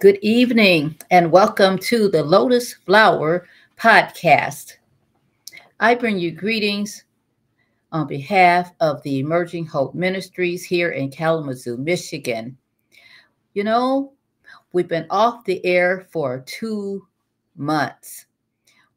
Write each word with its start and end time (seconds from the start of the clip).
Good 0.00 0.20
evening 0.22 0.96
and 1.10 1.32
welcome 1.32 1.76
to 1.78 2.08
the 2.08 2.22
Lotus 2.22 2.72
Flower 2.72 3.48
Podcast. 3.76 4.76
I 5.80 5.96
bring 5.96 6.20
you 6.20 6.30
greetings 6.30 7.02
on 7.90 8.06
behalf 8.06 8.72
of 8.78 9.02
the 9.02 9.18
Emerging 9.18 9.66
Hope 9.66 9.96
Ministries 9.96 10.64
here 10.64 10.90
in 10.90 11.10
Kalamazoo, 11.10 11.76
Michigan. 11.78 12.56
You 13.54 13.64
know, 13.64 14.12
we've 14.72 14.86
been 14.86 15.08
off 15.10 15.44
the 15.44 15.66
air 15.66 16.06
for 16.12 16.44
two 16.46 17.04
months. 17.56 18.26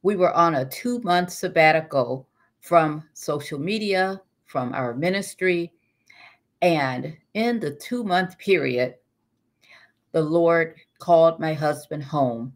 We 0.04 0.16
were 0.16 0.34
on 0.34 0.54
a 0.54 0.70
two 0.70 1.00
month 1.00 1.32
sabbatical 1.32 2.28
from 2.60 3.04
social 3.14 3.58
media, 3.58 4.22
from 4.46 4.72
our 4.74 4.94
ministry, 4.94 5.74
and 6.62 7.18
in 7.34 7.60
the 7.60 7.72
two 7.72 8.04
month 8.04 8.38
period, 8.38 8.94
the 10.12 10.22
Lord 10.22 10.76
called 11.02 11.40
my 11.40 11.54
husband 11.54 12.04
home 12.04 12.54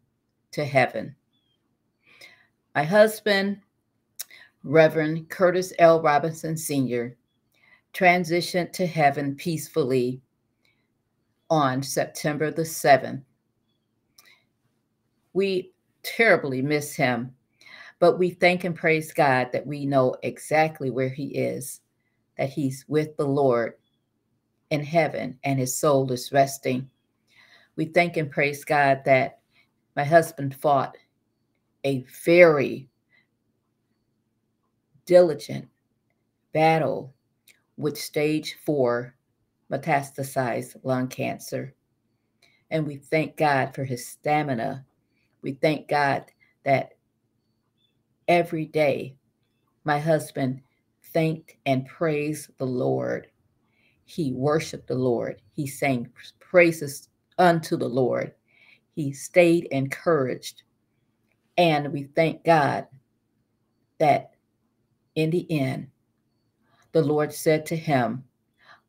to 0.52 0.64
heaven. 0.64 1.14
My 2.76 2.84
husband, 2.84 3.60
Reverend 4.64 5.30
Curtis 5.30 5.74
L. 5.80 6.02
Robinson 6.02 6.56
Sr., 6.56 7.18
transitioned 7.94 8.72
to 8.74 8.86
heaven 8.86 9.36
peacefully 9.36 10.22
on 11.50 11.82
September 11.82 12.52
the 12.52 12.62
7th. 12.62 13.24
We 15.34 15.74
terribly 16.04 16.62
miss 16.62 16.96
him, 16.96 17.34
but 18.00 18.20
we 18.20 18.30
thank 18.30 18.64
and 18.64 18.76
praise 18.76 19.12
God 19.12 19.50
that 19.54 19.66
we 19.66 19.86
know 19.86 20.16
exactly 20.22 20.92
where 20.92 21.10
he 21.10 21.28
is, 21.30 21.82
that 22.38 22.50
he's 22.50 22.86
with 22.88 23.18
the 23.18 23.28
Lord 23.28 23.74
in 24.70 24.84
heaven 24.84 25.40
and 25.44 25.58
his 25.58 25.76
soul 25.76 26.12
is 26.12 26.32
resting 26.32 26.90
we 27.76 27.86
thank 27.86 28.18
and 28.18 28.32
praise 28.32 28.64
God 28.64 29.02
that 29.06 29.40
my 29.96 30.04
husband 30.04 30.56
fought 30.56 30.98
a 31.86 32.06
very 32.24 32.90
diligent 35.06 35.68
battle 36.54 37.14
with 37.78 37.98
stage 37.98 38.58
four 38.66 39.16
metastasized 39.72 40.78
lung 40.84 41.08
cancer. 41.08 41.74
And 42.72 42.86
we 42.88 42.98
thank 42.98 43.38
God 43.38 43.76
for 43.76 43.84
his 43.84 44.08
stamina. 44.08 44.86
We 45.42 45.54
thank 45.54 45.88
God 45.88 46.26
that 46.64 46.94
every 48.28 48.66
day 48.66 49.16
my 49.84 50.00
husband 50.00 50.62
thanked 51.14 51.56
and 51.66 51.86
praised 51.86 52.50
the 52.58 52.66
Lord. 52.66 53.28
He 54.06 54.32
worshiped 54.32 54.88
the 54.88 54.96
Lord. 54.96 55.42
He 55.52 55.68
sang 55.68 56.10
praises 56.40 57.10
unto 57.38 57.78
the 57.78 57.90
Lord. 57.90 58.34
He 58.96 59.12
stayed 59.12 59.66
encouraged. 59.72 60.64
And 61.58 61.92
we 61.92 62.04
thank 62.04 62.44
God 62.44 62.88
that 64.00 64.32
in 65.16 65.30
the 65.30 65.50
end, 65.52 65.88
the 66.92 67.02
Lord 67.02 67.34
said 67.34 67.66
to 67.68 67.76
him, 67.76 68.24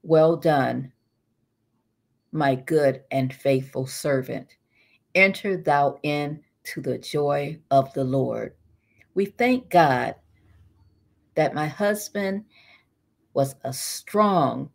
Well 0.03 0.37
done, 0.37 0.93
my 2.33 2.55
good 2.55 3.03
and 3.11 3.33
faithful 3.33 3.87
servant. 3.87 4.57
Enter 5.15 5.57
thou 5.57 5.99
in 6.03 6.43
to 6.65 6.81
the 6.81 6.99
joy 6.99 7.59
of 7.71 7.93
the 7.95 8.05
Lord. 8.05 8.55
We 9.15 9.27
thank 9.27 9.71
God 9.71 10.15
that 11.35 11.55
my 11.55 11.67
husband 11.67 12.45
was 13.35 13.55
a 13.65 13.73
strong, 13.73 14.71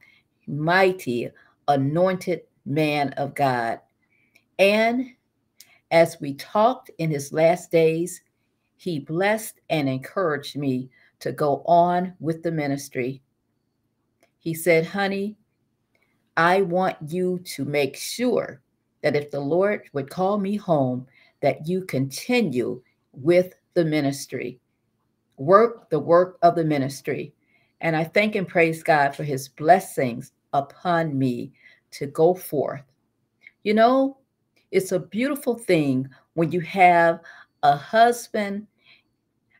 mighty, 0.47 1.29
anointed 1.67 2.41
man 2.65 3.09
of 3.13 3.35
God. 3.35 3.79
And 4.59 5.11
as 5.91 6.19
we 6.21 6.33
talked 6.35 6.91
in 6.97 7.11
his 7.11 7.33
last 7.33 7.71
days, 7.71 8.21
he 8.77 8.99
blessed 8.99 9.59
and 9.69 9.87
encouraged 9.87 10.55
me 10.55 10.89
to 11.19 11.31
go 11.31 11.63
on 11.65 12.13
with 12.19 12.41
the 12.43 12.51
ministry. 12.51 13.21
He 14.39 14.53
said, 14.53 14.85
Honey, 14.85 15.37
I 16.37 16.61
want 16.61 16.97
you 17.07 17.39
to 17.39 17.65
make 17.65 17.95
sure 17.95 18.61
that 19.03 19.15
if 19.15 19.29
the 19.31 19.39
Lord 19.39 19.83
would 19.93 20.09
call 20.09 20.37
me 20.39 20.55
home, 20.55 21.05
that 21.41 21.67
you 21.67 21.83
continue 21.85 22.81
with 23.13 23.53
the 23.73 23.85
ministry, 23.85 24.59
work 25.37 25.89
the 25.89 25.99
work 25.99 26.37
of 26.41 26.55
the 26.55 26.63
ministry. 26.63 27.33
And 27.81 27.95
I 27.95 28.03
thank 28.03 28.35
and 28.35 28.47
praise 28.47 28.83
God 28.83 29.15
for 29.15 29.23
his 29.23 29.47
blessings 29.47 30.31
upon 30.53 31.17
me 31.17 31.51
to 31.91 32.07
go 32.07 32.33
forth. 32.33 32.83
You 33.63 33.73
know, 33.73 34.17
it's 34.71 34.91
a 34.91 34.99
beautiful 34.99 35.55
thing 35.55 36.09
when 36.33 36.51
you 36.51 36.61
have 36.61 37.19
a 37.63 37.75
husband 37.75 38.67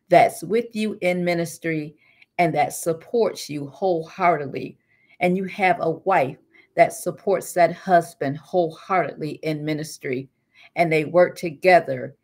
that's 0.10 0.44
with 0.44 0.76
you 0.76 0.98
in 1.02 1.24
ministry 1.24 1.96
and 2.38 2.54
that 2.56 2.74
supports 2.74 3.50
you 3.50 3.68
wholeheartedly, 3.68 4.78
and 5.20 5.38
you 5.38 5.44
have 5.46 5.78
a 5.80 5.92
wife 5.92 6.38
that 6.76 6.94
supports 6.94 7.54
that 7.54 7.74
husband 7.74 8.38
wholeheartedly 8.38 9.40
in 9.44 9.64
ministry, 9.64 10.30
and 10.76 10.92
they 10.92 11.06
work 11.06 11.38
together 11.38 12.16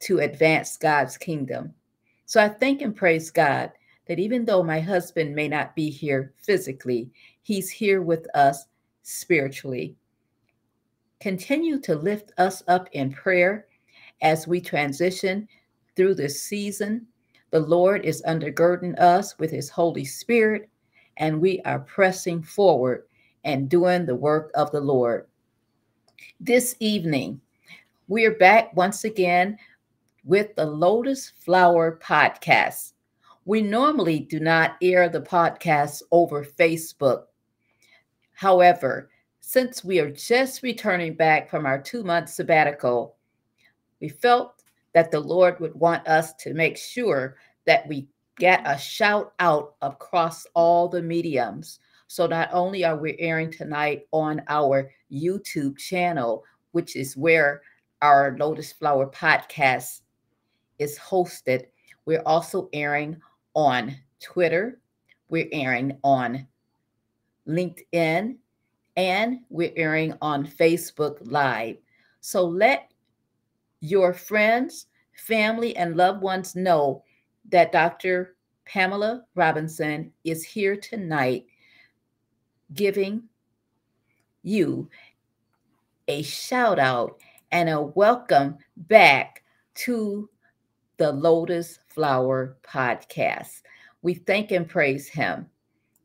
to 0.00 0.18
advance 0.18 0.76
God's 0.76 1.16
kingdom. 1.16 1.72
So 2.26 2.42
I 2.42 2.48
thank 2.48 2.82
and 2.82 2.94
praise 2.94 3.30
God 3.30 3.70
that 4.06 4.18
even 4.18 4.44
though 4.44 4.62
my 4.62 4.80
husband 4.80 5.34
may 5.34 5.48
not 5.48 5.74
be 5.76 5.88
here 5.88 6.34
physically, 6.36 7.10
he's 7.42 7.70
here 7.70 8.02
with 8.02 8.26
us 8.34 8.66
spiritually. 9.02 9.96
Continue 11.20 11.78
to 11.80 11.94
lift 11.94 12.32
us 12.38 12.62
up 12.68 12.88
in 12.92 13.12
prayer 13.12 13.66
as 14.22 14.46
we 14.48 14.60
transition 14.60 15.48
through 15.94 16.14
this 16.14 16.42
season. 16.42 17.06
The 17.50 17.60
Lord 17.60 18.04
is 18.04 18.22
undergirding 18.22 18.98
us 18.98 19.38
with 19.38 19.50
his 19.50 19.68
Holy 19.68 20.04
Spirit, 20.04 20.68
and 21.18 21.40
we 21.40 21.60
are 21.60 21.80
pressing 21.80 22.42
forward 22.42 23.04
and 23.44 23.68
doing 23.68 24.06
the 24.06 24.14
work 24.14 24.50
of 24.54 24.70
the 24.72 24.80
Lord. 24.80 25.26
This 26.40 26.74
evening, 26.80 27.40
we 28.08 28.24
are 28.24 28.34
back 28.34 28.74
once 28.74 29.04
again 29.04 29.58
with 30.24 30.54
the 30.54 30.66
Lotus 30.66 31.32
Flower 31.44 32.00
Podcast. 32.02 32.92
We 33.44 33.60
normally 33.60 34.20
do 34.20 34.38
not 34.38 34.76
air 34.80 35.08
the 35.08 35.20
podcast 35.20 36.02
over 36.12 36.44
Facebook 36.44 37.24
However, 38.42 39.08
since 39.38 39.84
we 39.84 40.00
are 40.00 40.10
just 40.10 40.64
returning 40.64 41.14
back 41.14 41.48
from 41.48 41.64
our 41.64 41.80
two 41.80 42.02
month 42.02 42.28
sabbatical, 42.28 43.14
we 44.00 44.08
felt 44.08 44.64
that 44.94 45.12
the 45.12 45.20
Lord 45.20 45.60
would 45.60 45.76
want 45.76 46.08
us 46.08 46.34
to 46.40 46.52
make 46.52 46.76
sure 46.76 47.36
that 47.66 47.86
we 47.86 48.08
get 48.40 48.60
a 48.64 48.76
shout 48.76 49.34
out 49.38 49.76
across 49.80 50.44
all 50.54 50.88
the 50.88 51.00
mediums. 51.00 51.78
So 52.08 52.26
not 52.26 52.48
only 52.52 52.84
are 52.84 52.96
we 52.96 53.16
airing 53.20 53.52
tonight 53.52 54.08
on 54.10 54.42
our 54.48 54.90
YouTube 55.08 55.78
channel, 55.78 56.42
which 56.72 56.96
is 56.96 57.16
where 57.16 57.62
our 58.00 58.36
Lotus 58.40 58.72
Flower 58.72 59.06
podcast 59.06 60.00
is 60.80 60.98
hosted, 60.98 61.66
we're 62.06 62.24
also 62.26 62.68
airing 62.72 63.20
on 63.54 63.94
Twitter, 64.20 64.80
we're 65.28 65.48
airing 65.52 65.96
on 66.02 66.48
LinkedIn, 67.48 68.36
and 68.96 69.40
we're 69.48 69.72
airing 69.76 70.14
on 70.20 70.46
Facebook 70.46 71.18
Live. 71.22 71.76
So 72.20 72.44
let 72.44 72.92
your 73.80 74.14
friends, 74.14 74.86
family, 75.14 75.76
and 75.76 75.96
loved 75.96 76.22
ones 76.22 76.54
know 76.54 77.02
that 77.50 77.72
Dr. 77.72 78.36
Pamela 78.64 79.24
Robinson 79.34 80.12
is 80.24 80.44
here 80.44 80.76
tonight 80.76 81.46
giving 82.74 83.24
you 84.42 84.88
a 86.08 86.22
shout 86.22 86.78
out 86.78 87.20
and 87.50 87.68
a 87.68 87.80
welcome 87.80 88.56
back 88.76 89.42
to 89.74 90.28
the 90.96 91.12
Lotus 91.12 91.78
Flower 91.88 92.56
Podcast. 92.62 93.62
We 94.02 94.14
thank 94.14 94.50
and 94.52 94.68
praise 94.68 95.08
him 95.08 95.46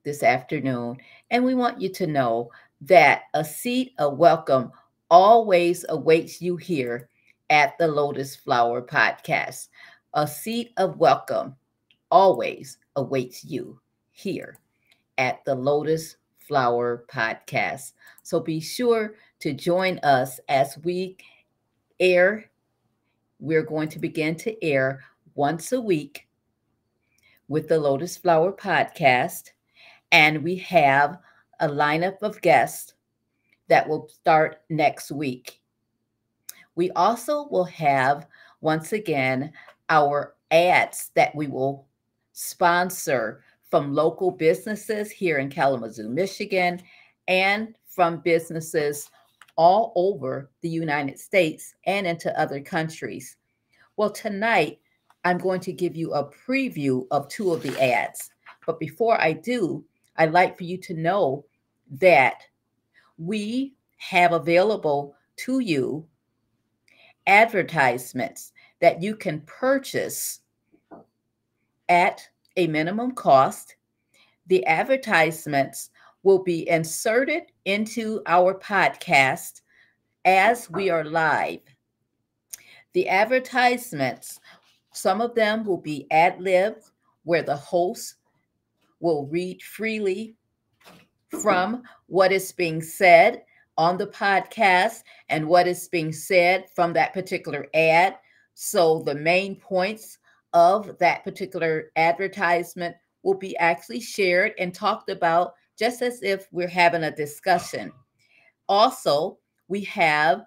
this 0.08 0.24
afternoon. 0.24 0.96
And 1.32 1.44
we 1.44 1.54
want 1.54 1.82
you 1.82 1.90
to 1.90 2.08
know 2.08 2.50
that 2.80 3.24
a 3.34 3.44
seat 3.44 3.92
of 4.00 4.18
welcome 4.18 4.72
always 5.12 5.84
awaits 5.90 6.42
you 6.42 6.56
here 6.56 7.10
at 7.50 7.78
the 7.78 7.90
Lotus 7.90 8.34
Flower 8.34 8.82
Podcast. 8.82 9.68
A 10.14 10.26
seat 10.26 10.72
of 10.78 10.98
welcome 10.98 11.58
always 12.10 12.78
awaits 12.96 13.44
you 13.44 13.82
here 14.14 14.58
at 15.18 15.44
the 15.44 15.54
Lotus 15.54 16.16
Flower 16.40 17.04
Podcast. 17.12 17.92
So 18.24 18.40
be 18.40 18.62
sure 18.62 19.16
to 19.42 19.52
join 19.52 20.00
us 20.04 20.40
as 20.48 20.78
we 20.86 21.18
air. 22.00 22.50
We're 23.40 23.64
going 23.64 23.90
to 23.90 24.00
begin 24.00 24.36
to 24.38 24.64
air 24.64 25.04
once 25.36 25.74
a 25.74 25.82
week 25.82 26.30
with 27.50 27.68
the 27.68 27.78
Lotus 27.78 28.16
Flower 28.16 28.54
Podcast 28.54 29.52
and 30.12 30.44
we 30.44 30.56
have 30.58 31.20
a 31.60 31.68
lineup 31.68 32.22
of 32.22 32.42
guests 32.42 32.94
that 33.68 33.88
will 33.88 34.08
start 34.08 34.62
next 34.70 35.12
week. 35.12 35.62
We 36.76 36.92
also 36.92 37.48
will 37.50 37.66
have, 37.66 38.28
once 38.62 38.94
again, 38.94 39.52
our 39.90 40.36
ads 40.52 41.12
that 41.16 41.36
we 41.36 41.48
will 41.48 41.88
sponsor 42.34 43.44
from 43.70 43.94
local 43.94 44.32
businesses 44.32 45.12
here 45.12 45.40
in 45.40 45.50
Kalamazoo, 45.50 46.08
Michigan, 46.08 46.82
and 47.28 47.76
from 47.86 48.22
businesses 48.22 49.10
all 49.58 49.92
over 49.96 50.52
the 50.62 50.70
United 50.70 51.20
States 51.20 51.74
and 51.86 52.06
into 52.06 52.40
other 52.40 52.62
countries. 52.62 53.38
Well, 53.98 54.12
tonight 54.12 54.80
I'm 55.26 55.40
going 55.40 55.60
to 55.62 55.74
give 55.74 55.96
you 55.96 56.14
a 56.14 56.30
preview 56.30 57.08
of 57.12 57.28
two 57.28 57.52
of 57.52 57.64
the 57.64 57.78
ads. 57.82 58.30
But 58.66 58.80
before 58.80 59.20
I 59.20 59.34
do, 59.34 59.84
I'd 60.18 60.32
like 60.32 60.58
for 60.58 60.64
you 60.64 60.78
to 60.80 60.94
know 60.94 61.46
that 61.92 62.42
we 63.18 63.74
have 63.98 64.32
available 64.32 65.16
to 65.38 65.60
you 65.60 66.06
advertisements 67.28 68.54
that 68.80 69.02
you 69.02 69.16
can 69.16 69.42
purchase 69.42 70.42
at 71.90 72.28
a 72.56 72.68
minimum 72.68 73.12
cost. 73.12 73.76
The 74.48 74.66
advertisements 74.66 75.90
will 76.24 76.44
be 76.44 76.68
inserted 76.70 77.44
into 77.66 78.22
our 78.26 78.54
podcast 78.56 79.62
as 80.26 80.70
we 80.70 80.90
are 80.90 81.04
live. 81.04 81.62
The 82.94 83.08
advertisements, 83.08 84.40
some 84.94 85.22
of 85.22 85.36
them 85.36 85.64
will 85.64 85.78
be 85.78 86.08
ad 86.12 86.42
lib, 86.42 86.76
where 87.24 87.44
the 87.44 87.56
host 87.56 88.16
will 89.00 89.28
read 89.28 89.62
freely 89.62 90.36
from 91.42 91.84
what 92.08 92.32
is 92.32 92.52
being 92.52 92.82
said 92.82 93.44
on 93.78 93.98
the 93.98 94.08
podcast 94.08 95.04
and 95.30 95.48
what 95.48 95.68
is 95.68 95.88
being 95.88 96.12
said 96.12 96.66
from 96.76 96.94
that 96.94 97.14
particular 97.14 97.68
ad. 97.74 98.18
So 98.54 99.04
the 99.04 99.16
main 99.16 99.56
points 99.56 100.18
of 100.54 100.98
that 101.00 101.24
particular 101.24 101.92
advertisement 101.96 102.96
will 103.24 103.36
be 103.36 103.56
actually 103.58 104.00
shared 104.00 104.54
and 104.58 104.74
talked 104.74 105.10
about 105.10 105.54
just 105.78 106.02
as 106.02 106.24
if 106.24 106.48
we're 106.52 106.68
having 106.68 107.04
a 107.04 107.16
discussion. 107.16 107.92
Also, 108.68 109.38
we 109.68 109.82
have 109.84 110.44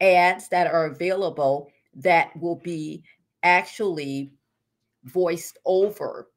ads 0.00 0.48
that 0.48 0.66
are 0.66 0.86
available 0.86 1.70
that 1.94 2.30
will 2.40 2.56
be 2.56 3.02
actually 3.42 4.32
voiced 5.04 5.58
over 5.64 6.28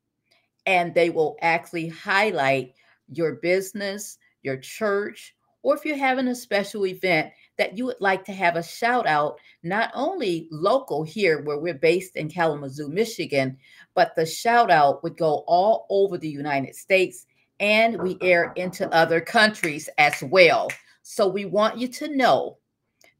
and 0.65 0.93
they 0.93 1.09
will 1.09 1.37
actually 1.41 1.87
highlight 1.87 2.73
your 3.07 3.35
business, 3.35 4.17
your 4.41 4.57
church, 4.57 5.35
or 5.63 5.75
if 5.75 5.85
you're 5.85 5.97
having 5.97 6.27
a 6.27 6.35
special 6.35 6.85
event 6.85 7.31
that 7.57 7.77
you 7.77 7.85
would 7.85 8.01
like 8.01 8.25
to 8.25 8.33
have 8.33 8.57
a 8.57 8.63
shout 8.63 9.07
out, 9.07 9.39
not 9.63 9.91
only 9.93 10.47
local 10.51 11.03
here 11.03 11.41
where 11.41 11.57
we're 11.57 11.73
based 11.73 12.17
in 12.17 12.29
Kalamazoo, 12.29 12.89
Michigan, 12.89 13.57
but 13.95 14.13
the 14.15 14.25
shout 14.25 14.69
out 14.69 15.01
would 15.03 15.17
go 15.17 15.45
all 15.47 15.85
over 15.89 16.17
the 16.17 16.29
United 16.29 16.75
States 16.75 17.25
and 17.59 18.01
we 18.01 18.17
air 18.21 18.51
into 18.57 18.93
other 18.93 19.21
countries 19.21 19.87
as 19.97 20.21
well. 20.23 20.69
So 21.01 21.27
we 21.27 21.45
want 21.45 21.77
you 21.77 21.87
to 21.87 22.13
know 22.13 22.57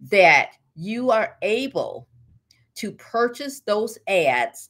that 0.10 0.52
you 0.76 1.12
are 1.12 1.38
able 1.42 2.08
to 2.76 2.92
purchase 2.92 3.62
those 3.62 3.98
ads 4.08 4.70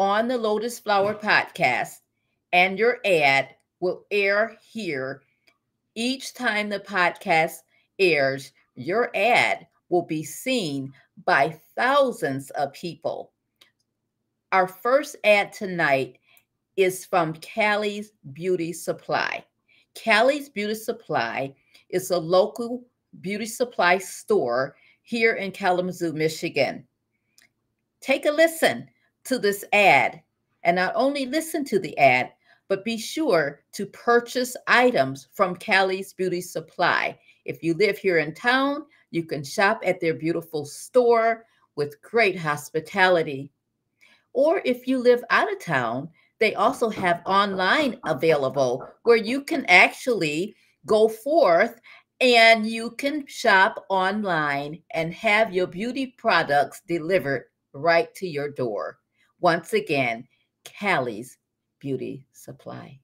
on 0.00 0.28
the 0.28 0.38
Lotus 0.38 0.78
Flower 0.78 1.14
podcast, 1.14 1.98
and 2.54 2.78
your 2.78 3.00
ad 3.04 3.54
will 3.80 4.06
air 4.10 4.56
here 4.72 5.22
each 5.94 6.32
time 6.32 6.70
the 6.70 6.80
podcast 6.80 7.56
airs, 7.98 8.52
your 8.74 9.14
ad 9.14 9.66
will 9.90 10.00
be 10.00 10.24
seen 10.24 10.90
by 11.26 11.54
thousands 11.76 12.48
of 12.52 12.72
people. 12.72 13.32
Our 14.52 14.66
first 14.66 15.16
ad 15.22 15.52
tonight 15.52 16.16
is 16.76 17.04
from 17.04 17.34
Callie's 17.34 18.12
Beauty 18.32 18.72
Supply. 18.72 19.44
Callie's 20.02 20.48
Beauty 20.48 20.76
Supply 20.76 21.54
is 21.90 22.10
a 22.10 22.18
local 22.18 22.86
beauty 23.20 23.44
supply 23.44 23.98
store 23.98 24.76
here 25.02 25.34
in 25.34 25.52
Kalamazoo, 25.52 26.14
Michigan. 26.14 26.86
Take 28.00 28.24
a 28.24 28.30
listen 28.30 28.88
to 29.30 29.38
this 29.38 29.64
ad 29.72 30.20
and 30.64 30.74
not 30.74 30.92
only 30.96 31.24
listen 31.24 31.64
to 31.64 31.78
the 31.78 31.96
ad, 31.98 32.32
but 32.68 32.84
be 32.84 32.98
sure 32.98 33.62
to 33.70 33.86
purchase 33.86 34.56
items 34.66 35.28
from 35.32 35.54
Callie's 35.54 36.12
Beauty 36.12 36.40
Supply. 36.40 37.16
If 37.44 37.62
you 37.62 37.74
live 37.74 37.96
here 37.96 38.18
in 38.18 38.34
town, 38.34 38.86
you 39.12 39.22
can 39.22 39.44
shop 39.44 39.82
at 39.86 40.00
their 40.00 40.14
beautiful 40.14 40.64
store 40.64 41.44
with 41.76 42.02
great 42.02 42.36
hospitality. 42.36 43.52
Or 44.32 44.62
if 44.64 44.88
you 44.88 44.98
live 44.98 45.22
out 45.30 45.52
of 45.52 45.60
town, 45.60 46.08
they 46.40 46.56
also 46.56 46.90
have 46.90 47.22
online 47.24 48.00
available 48.06 48.84
where 49.04 49.16
you 49.16 49.44
can 49.44 49.64
actually 49.66 50.56
go 50.86 51.08
forth 51.08 51.80
and 52.20 52.66
you 52.66 52.90
can 52.90 53.24
shop 53.28 53.86
online 53.90 54.82
and 54.92 55.14
have 55.14 55.54
your 55.54 55.68
beauty 55.68 56.14
products 56.18 56.82
delivered 56.88 57.44
right 57.72 58.12
to 58.16 58.26
your 58.26 58.50
door. 58.50 58.99
Once 59.40 59.72
again, 59.72 60.26
Callie's 60.64 61.38
beauty 61.80 62.26
supply. 62.32 62.99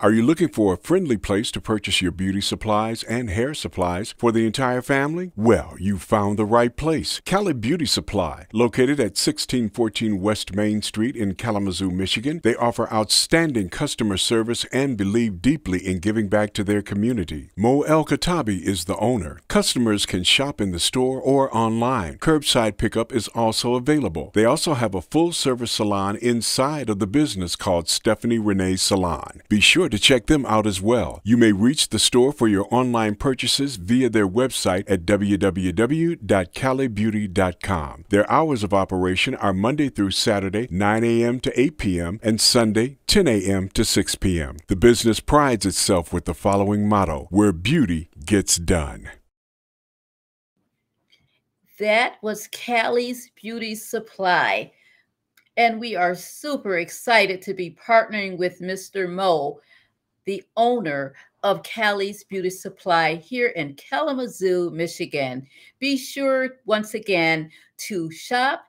Are 0.00 0.12
you 0.12 0.22
looking 0.22 0.50
for 0.50 0.72
a 0.72 0.76
friendly 0.76 1.16
place 1.16 1.50
to 1.50 1.60
purchase 1.60 2.00
your 2.00 2.12
beauty 2.12 2.40
supplies 2.40 3.02
and 3.02 3.28
hair 3.28 3.52
supplies 3.52 4.14
for 4.16 4.30
the 4.30 4.46
entire 4.46 4.80
family? 4.80 5.32
Well, 5.34 5.74
you 5.80 5.98
found 5.98 6.38
the 6.38 6.44
right 6.44 6.76
place. 6.76 7.20
Callie 7.28 7.52
Beauty 7.52 7.84
Supply, 7.84 8.46
located 8.52 9.00
at 9.00 9.18
1614 9.18 10.20
West 10.20 10.54
Main 10.54 10.82
Street 10.82 11.16
in 11.16 11.34
Kalamazoo, 11.34 11.90
Michigan. 11.90 12.40
They 12.44 12.54
offer 12.54 12.88
outstanding 12.92 13.70
customer 13.70 14.18
service 14.18 14.64
and 14.66 14.96
believe 14.96 15.42
deeply 15.42 15.84
in 15.84 15.98
giving 15.98 16.28
back 16.28 16.52
to 16.54 16.62
their 16.62 16.80
community. 16.80 17.50
Mo 17.56 17.82
El 17.82 18.04
Katabi 18.04 18.62
is 18.62 18.84
the 18.84 18.96
owner. 18.98 19.40
Customers 19.48 20.06
can 20.06 20.22
shop 20.22 20.60
in 20.60 20.70
the 20.70 20.78
store 20.78 21.20
or 21.20 21.52
online. 21.52 22.18
Curbside 22.18 22.76
pickup 22.76 23.12
is 23.12 23.26
also 23.34 23.74
available. 23.74 24.30
They 24.32 24.44
also 24.44 24.74
have 24.74 24.94
a 24.94 25.02
full 25.02 25.32
service 25.32 25.72
salon 25.72 26.14
inside 26.14 26.88
of 26.88 27.00
the 27.00 27.08
business 27.08 27.56
called 27.56 27.88
Stephanie 27.88 28.38
Renee 28.38 28.76
Salon. 28.76 29.42
Be 29.48 29.58
sure 29.58 29.87
sure 29.88 29.98
to 29.98 29.98
check 29.98 30.26
them 30.26 30.44
out 30.46 30.66
as 30.66 30.82
well. 30.82 31.20
You 31.24 31.38
may 31.38 31.52
reach 31.52 31.88
the 31.88 31.98
store 31.98 32.32
for 32.32 32.48
your 32.48 32.66
online 32.70 33.14
purchases 33.14 33.76
via 33.76 34.10
their 34.10 34.28
website 34.28 34.84
at 34.86 35.06
www.calibeauty.com. 35.06 38.04
Their 38.10 38.30
hours 38.30 38.62
of 38.62 38.74
operation 38.74 39.34
are 39.36 39.54
Monday 39.54 39.88
through 39.88 40.10
Saturday, 40.10 40.68
9 40.70 41.04
a.m. 41.04 41.40
to 41.40 41.58
8 41.60 41.78
p.m., 41.78 42.20
and 42.22 42.38
Sunday, 42.40 42.98
10 43.06 43.28
a.m. 43.28 43.68
to 43.70 43.84
6 43.84 44.14
p.m. 44.16 44.56
The 44.66 44.76
business 44.76 45.20
prides 45.20 45.64
itself 45.64 46.12
with 46.12 46.26
the 46.26 46.34
following 46.34 46.86
motto 46.88 47.28
where 47.30 47.52
beauty 47.52 48.10
gets 48.24 48.56
done. 48.56 49.08
That 51.78 52.16
was 52.22 52.48
Callie's 52.48 53.30
Beauty 53.40 53.76
Supply. 53.76 54.72
And 55.56 55.80
we 55.80 55.96
are 55.96 56.14
super 56.14 56.76
excited 56.78 57.40
to 57.42 57.54
be 57.54 57.76
partnering 57.84 58.38
with 58.38 58.60
Mr. 58.60 59.08
Mo 59.08 59.60
the 60.28 60.44
owner 60.58 61.14
of 61.42 61.62
Callie's 61.62 62.22
Beauty 62.22 62.50
Supply 62.50 63.14
here 63.14 63.48
in 63.48 63.74
Kalamazoo, 63.76 64.70
Michigan. 64.70 65.46
Be 65.78 65.96
sure, 65.96 66.56
once 66.66 66.92
again, 66.92 67.50
to 67.78 68.10
shop 68.10 68.64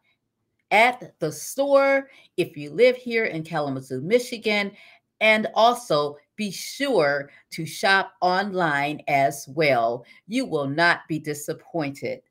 at 0.71 1.19
the 1.19 1.29
store 1.29 2.09
if 2.37 2.55
you 2.55 2.69
live 2.69 2.95
here 2.95 3.25
in 3.25 3.43
Kalamazoo, 3.43 3.99
Michigan, 3.99 4.71
and 5.19 5.47
also 5.53 6.15
be 6.37 6.49
sure 6.49 7.29
to 7.51 7.65
shop 7.65 8.13
online 8.21 9.01
as 9.09 9.45
well. 9.49 10.05
You 10.27 10.45
will 10.45 10.69
not 10.69 11.01
be 11.09 11.19
disappointed. 11.19 12.21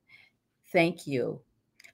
Thank 0.73 1.07
you. 1.07 1.39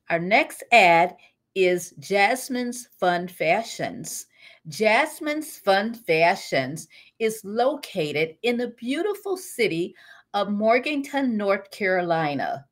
Our 0.09 0.21
next 0.21 0.63
ad 0.71 1.17
is 1.55 1.95
Jasmine's 1.99 2.89
Fun 2.99 3.29
Fashions. 3.29 4.27
Jasmine's 4.69 5.57
Fun 5.59 5.95
Fashions 5.95 6.89
is 7.19 7.41
located 7.45 8.37
in 8.43 8.57
the 8.57 8.69
beautiful 8.79 9.37
city 9.37 9.95
of 10.33 10.51
Morganton, 10.51 11.37
North 11.37 11.71
Carolina. 11.71 12.67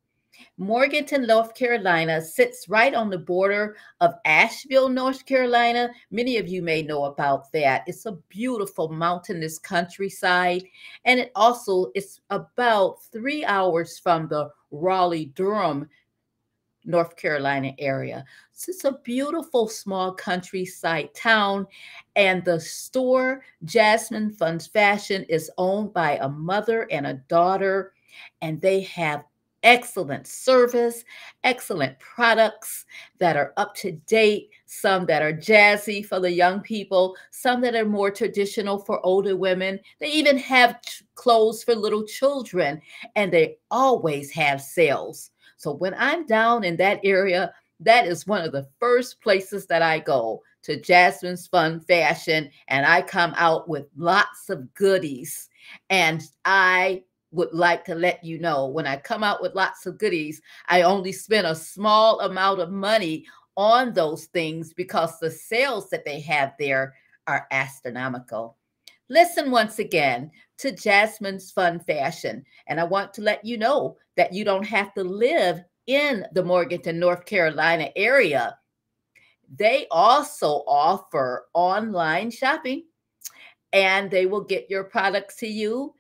Morganton, 0.59 1.27
North 1.27 1.55
Carolina 1.55 2.21
sits 2.21 2.69
right 2.69 2.95
on 2.95 3.11
the 3.11 3.19
border 3.19 3.77
of 4.01 4.15
Asheville, 4.25 4.89
North 4.89 5.25
Carolina. 5.25 5.91
Many 6.11 6.37
of 6.39 6.49
you 6.49 6.63
may 6.63 6.83
know 6.83 7.05
about 7.05 7.53
that. 7.53 7.85
It's 7.87 8.07
a 8.07 8.19
beautiful 8.29 8.89
mountainous 8.89 9.59
countryside, 9.59 10.65
and 11.05 11.21
it 11.21 11.33
also 11.35 11.93
is 11.95 12.21
about 12.31 13.03
three 13.13 13.45
hours 13.45 13.99
from 13.99 14.29
the 14.29 14.51
Raleigh 14.71 15.27
Durham 15.35 15.89
North 16.85 17.17
Carolina 17.17 17.73
area. 17.79 18.25
So 18.53 18.71
it's 18.71 18.85
a 18.85 18.99
beautiful 19.05 19.69
small 19.69 20.15
countryside 20.15 21.15
town. 21.15 21.67
And 22.17 22.45
the 22.45 22.61
store, 22.61 23.43
Jasmine's 23.65 24.37
Fun 24.37 24.59
Fashion, 24.61 25.25
is 25.29 25.51
owned 25.59 25.93
by 25.93 26.17
a 26.19 26.29
mother 26.29 26.87
and 26.91 27.07
a 27.07 27.15
daughter. 27.29 27.95
and 28.41 28.61
they 28.61 28.83
have 28.83 29.25
excellent 29.63 30.27
service, 30.27 31.05
excellent 31.45 31.99
products 31.99 32.85
that 33.19 33.37
are 33.37 33.53
up 33.57 33.75
to 33.77 33.93
date, 34.07 34.51
some 34.67 35.07
that 35.07 35.23
are 35.23 35.33
jazzy 35.33 36.05
for 36.05 36.21
the 36.21 36.31
young 36.31 36.61
people, 36.61 37.17
some 37.31 37.61
that 37.61 37.75
are 37.75 37.85
more 37.85 38.11
traditional 38.11 38.79
for 38.79 39.05
older 39.07 39.37
women. 39.37 39.79
They 40.01 40.11
even 40.13 40.37
have 40.39 40.81
clothes 41.15 41.63
for 41.65 41.75
little 41.75 42.05
children, 42.05 42.81
and 43.17 43.33
they 43.33 43.59
always 43.71 44.31
have 44.33 44.61
sales. 44.61 45.32
So 45.63 45.73
when 45.73 45.95
I'm 45.97 46.27
down 46.27 46.65
in 46.65 46.77
that 46.79 46.99
area, 47.05 47.55
that 47.79 48.05
is 48.05 48.27
one 48.27 48.43
of 48.43 48.51
the 48.51 48.67
first 48.81 49.21
places 49.21 49.65
that 49.67 49.81
I 49.81 50.01
go 50.01 50.43
to 50.63 50.81
Jasmine's 50.81 51.47
Fun 51.47 51.79
Fashion, 51.79 52.51
and 52.67 52.85
I 52.85 53.01
come 53.01 53.33
out 53.37 53.69
with 53.69 53.87
lots 53.97 54.51
of 54.51 54.75
goodies. 54.75 55.49
And 55.89 56.23
I 56.45 57.05
would 57.31 57.53
like 57.53 57.85
to 57.85 57.95
let 57.95 58.25
you 58.25 58.41
know 58.41 58.67
when 58.67 58.89
I 58.89 58.97
come 58.97 59.23
out 59.23 59.41
with 59.41 59.55
lots 59.55 59.87
of 59.87 59.99
goodies, 59.99 60.43
I 60.69 60.83
only 60.83 61.13
spend 61.13 61.47
a 61.47 61.55
small 61.55 62.21
amount 62.21 62.61
of 62.61 62.73
money 62.73 63.25
on 63.57 63.93
those 63.93 64.25
things 64.27 64.73
because 64.75 65.21
the 65.21 65.31
sales 65.31 65.91
that 65.91 66.05
they 66.05 66.19
have 66.23 66.55
there 66.59 66.93
are 67.29 67.47
astronomical. 67.53 68.57
Listen 69.09 69.51
once 69.51 69.79
again 69.79 70.31
to 70.59 70.73
Jasmine's 70.73 71.51
Fun 71.51 71.81
Fashion. 71.81 72.45
And 72.67 72.81
I 72.81 72.85
want 72.85 73.13
to 73.15 73.23
let 73.23 73.45
you 73.45 73.59
know 73.59 73.97
that 74.17 74.33
you 74.33 74.45
don't 74.45 74.67
have 74.67 74.95
to 74.95 75.05
live 75.05 75.63
in 75.87 76.25
the 76.33 76.45
Morganton, 76.45 76.99
North 76.99 77.25
Carolina 77.25 77.91
area. 77.97 78.57
They 79.55 79.87
also 79.91 80.63
offer 80.67 81.47
online 81.53 82.31
shopping 82.31 82.85
and 83.73 84.11
they 84.11 84.27
will 84.27 84.45
get 84.45 84.71
your 84.71 84.85
products 84.85 85.37
to 85.37 85.47
you 85.47 85.95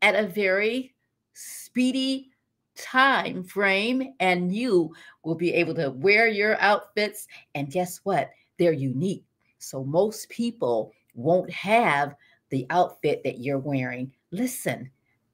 at 0.00 0.14
a 0.14 0.26
very 0.26 0.94
speedy 1.34 2.30
time 2.76 3.44
frame 3.44 4.14
and 4.20 4.54
you 4.54 4.94
will 5.24 5.34
be 5.34 5.52
able 5.52 5.74
to 5.74 5.90
wear 5.90 6.28
your 6.28 6.58
outfits 6.60 7.26
and 7.54 7.70
guess 7.70 8.00
what 8.04 8.30
they're 8.58 8.72
unique 8.72 9.24
so 9.58 9.84
most 9.84 10.28
people 10.30 10.92
won't 11.14 11.50
have 11.50 12.14
the 12.50 12.66
outfit 12.70 13.22
that 13.24 13.38
you're 13.38 13.58
wearing. 13.58 14.12
Listen 14.30 14.90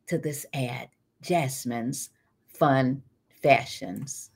to 0.07 0.19
this 0.19 0.47
ad 0.55 0.89
jasmine's 1.21 2.11
fun 2.47 3.03
fashions 3.43 4.31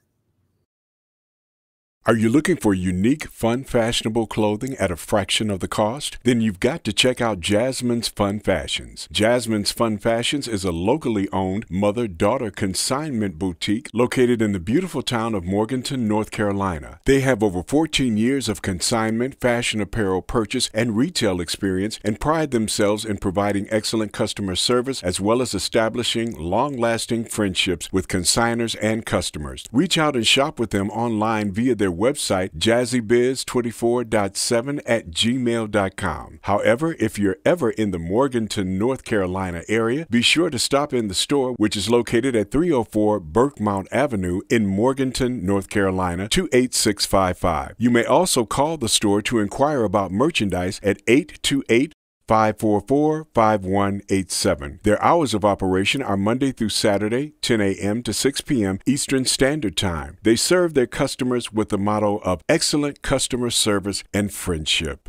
are 2.05 2.17
you 2.17 2.29
looking 2.29 2.57
for 2.57 2.75
unique, 2.75 3.29
fun, 3.29 3.63
fashionable 3.63 4.27
clothing 4.27 4.75
at 4.79 4.91
a 4.91 4.97
fraction 4.97 5.51
of 5.51 5.61
the 5.61 5.69
cost? 5.69 6.19
Then 6.25 6.41
you've 6.41 6.59
got 6.59 6.83
to 6.83 6.93
check 6.93 7.21
out 7.21 7.39
Jasmine's 7.39 8.09
Fun 8.09 8.41
Fashions. 8.41 9.07
Jasmine's 9.13 9.71
Fun 9.71 9.99
Fashions 9.99 10.49
is 10.49 10.65
a 10.65 10.73
locally 10.73 11.29
owned 11.33 11.65
mother 11.71 12.09
daughter 12.09 12.51
consignment 12.51 13.39
boutique 13.39 13.89
located 13.93 14.43
in 14.43 14.51
the 14.51 14.59
beautiful 14.59 15.03
town 15.03 15.33
of 15.33 15.45
Morganton, 15.45 16.09
North 16.09 16.33
Carolina. 16.33 16.99
They 17.05 17.21
have 17.21 17.41
over 17.41 17.63
14 17.63 18.17
years 18.17 18.49
of 18.49 18.63
consignment, 18.63 19.41
fashion 19.41 19.81
apparel 19.81 20.23
purchase, 20.23 20.71
and 20.75 20.97
retail 20.97 21.41
experience 21.41 22.01
and 22.03 22.19
pride 22.19 22.51
themselves 22.51 23.05
in 23.05 23.19
providing 23.19 23.69
excellent 23.71 24.13
customer 24.13 24.57
service 24.57 25.05
as 25.05 25.21
well 25.21 25.41
as 25.41 25.55
establishing 25.55 26.33
long 26.37 26.77
lasting 26.77 27.27
friendships 27.27 27.93
with 27.93 28.09
consigners 28.09 28.77
and 28.83 29.07
customers. 29.07 29.67
Reach 29.71 29.97
out 29.97 30.17
and 30.17 30.27
shop 30.27 30.59
with 30.59 30.71
them 30.71 30.91
online 30.91 31.53
via 31.53 31.77
their 31.77 31.92
website, 31.93 32.51
jazzybiz24.7 32.57 34.81
at 34.87 35.11
gmail.com. 35.11 36.39
However, 36.43 36.97
if 36.99 37.19
you're 37.19 37.39
ever 37.45 37.71
in 37.71 37.91
the 37.91 37.99
Morganton, 37.99 38.79
North 38.79 39.05
Carolina 39.05 39.63
area, 39.69 40.07
be 40.11 40.23
sure 40.23 40.51
to 40.51 40.59
stop 40.59 40.93
in 40.93 41.09
the 41.09 41.15
store, 41.15 41.53
which 41.53 41.77
is 41.77 41.91
located 41.91 42.37
at 42.37 42.51
304 42.51 43.21
Burkemont 43.21 43.87
Avenue 43.93 44.41
in 44.51 44.67
Morganton, 44.67 45.45
North 45.45 45.71
Carolina, 45.71 46.29
28655. 46.29 47.75
You 47.79 47.91
may 47.91 48.05
also 48.05 48.45
call 48.45 48.77
the 48.77 48.89
store 48.89 49.23
to 49.23 49.39
inquire 49.39 49.85
about 49.85 50.13
merchandise 50.13 50.81
at 50.83 51.01
828 51.07 51.93
544 52.29 53.27
5187. 53.35 54.81
Their 54.83 55.03
hours 55.03 55.35
of 55.35 55.45
operation 55.45 56.03
are 56.03 56.17
Monday 56.17 56.53
through 56.53 56.71
Saturday, 56.71 57.35
10 57.43 57.61
a.m. 57.61 58.03
to 58.03 58.13
6 58.13 58.41
p.m. 58.43 58.79
Eastern 58.87 59.25
Standard 59.25 59.77
Time. 59.77 60.19
They 60.23 60.37
serve 60.37 60.75
their 60.75 60.87
customers 60.87 61.53
with 61.53 61.69
the 61.69 61.79
motto 61.79 62.19
of 62.19 62.43
excellent 62.49 63.03
customer 63.03 63.51
service 63.51 64.05
and 64.13 64.33
friendship. 64.33 65.09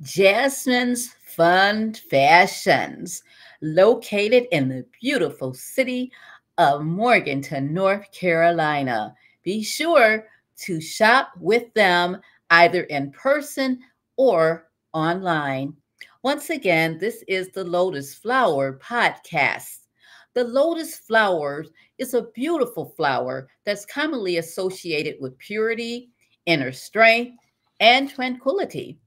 Jasmine's 0.00 1.14
Fun 1.38 1.94
Fashions, 1.94 3.22
located 3.62 4.46
in 4.50 4.68
the 4.68 4.84
beautiful 5.00 5.54
city 5.54 6.10
of 6.56 6.82
Morganton, 6.82 7.72
North 7.72 8.10
Carolina. 8.12 9.14
Be 9.44 9.62
sure 9.62 10.26
to 10.58 10.80
shop 10.80 11.32
with 11.38 11.72
them 11.74 12.20
either 12.50 12.82
in 12.82 13.12
person 13.12 13.80
or 14.16 14.67
online. 14.92 15.74
Once 16.22 16.50
again, 16.50 16.98
this 16.98 17.22
is 17.28 17.48
the 17.50 17.64
Lotus 17.64 18.14
Flower 18.14 18.78
podcast. 18.78 19.86
The 20.34 20.44
lotus 20.44 20.96
flower 20.96 21.64
is 21.98 22.14
a 22.14 22.28
beautiful 22.34 22.92
flower 22.96 23.48
that's 23.64 23.86
commonly 23.86 24.36
associated 24.36 25.16
with 25.20 25.38
purity, 25.38 26.10
inner 26.46 26.72
strength, 26.72 27.36
and 27.80 28.10
tranquility. 28.10 28.98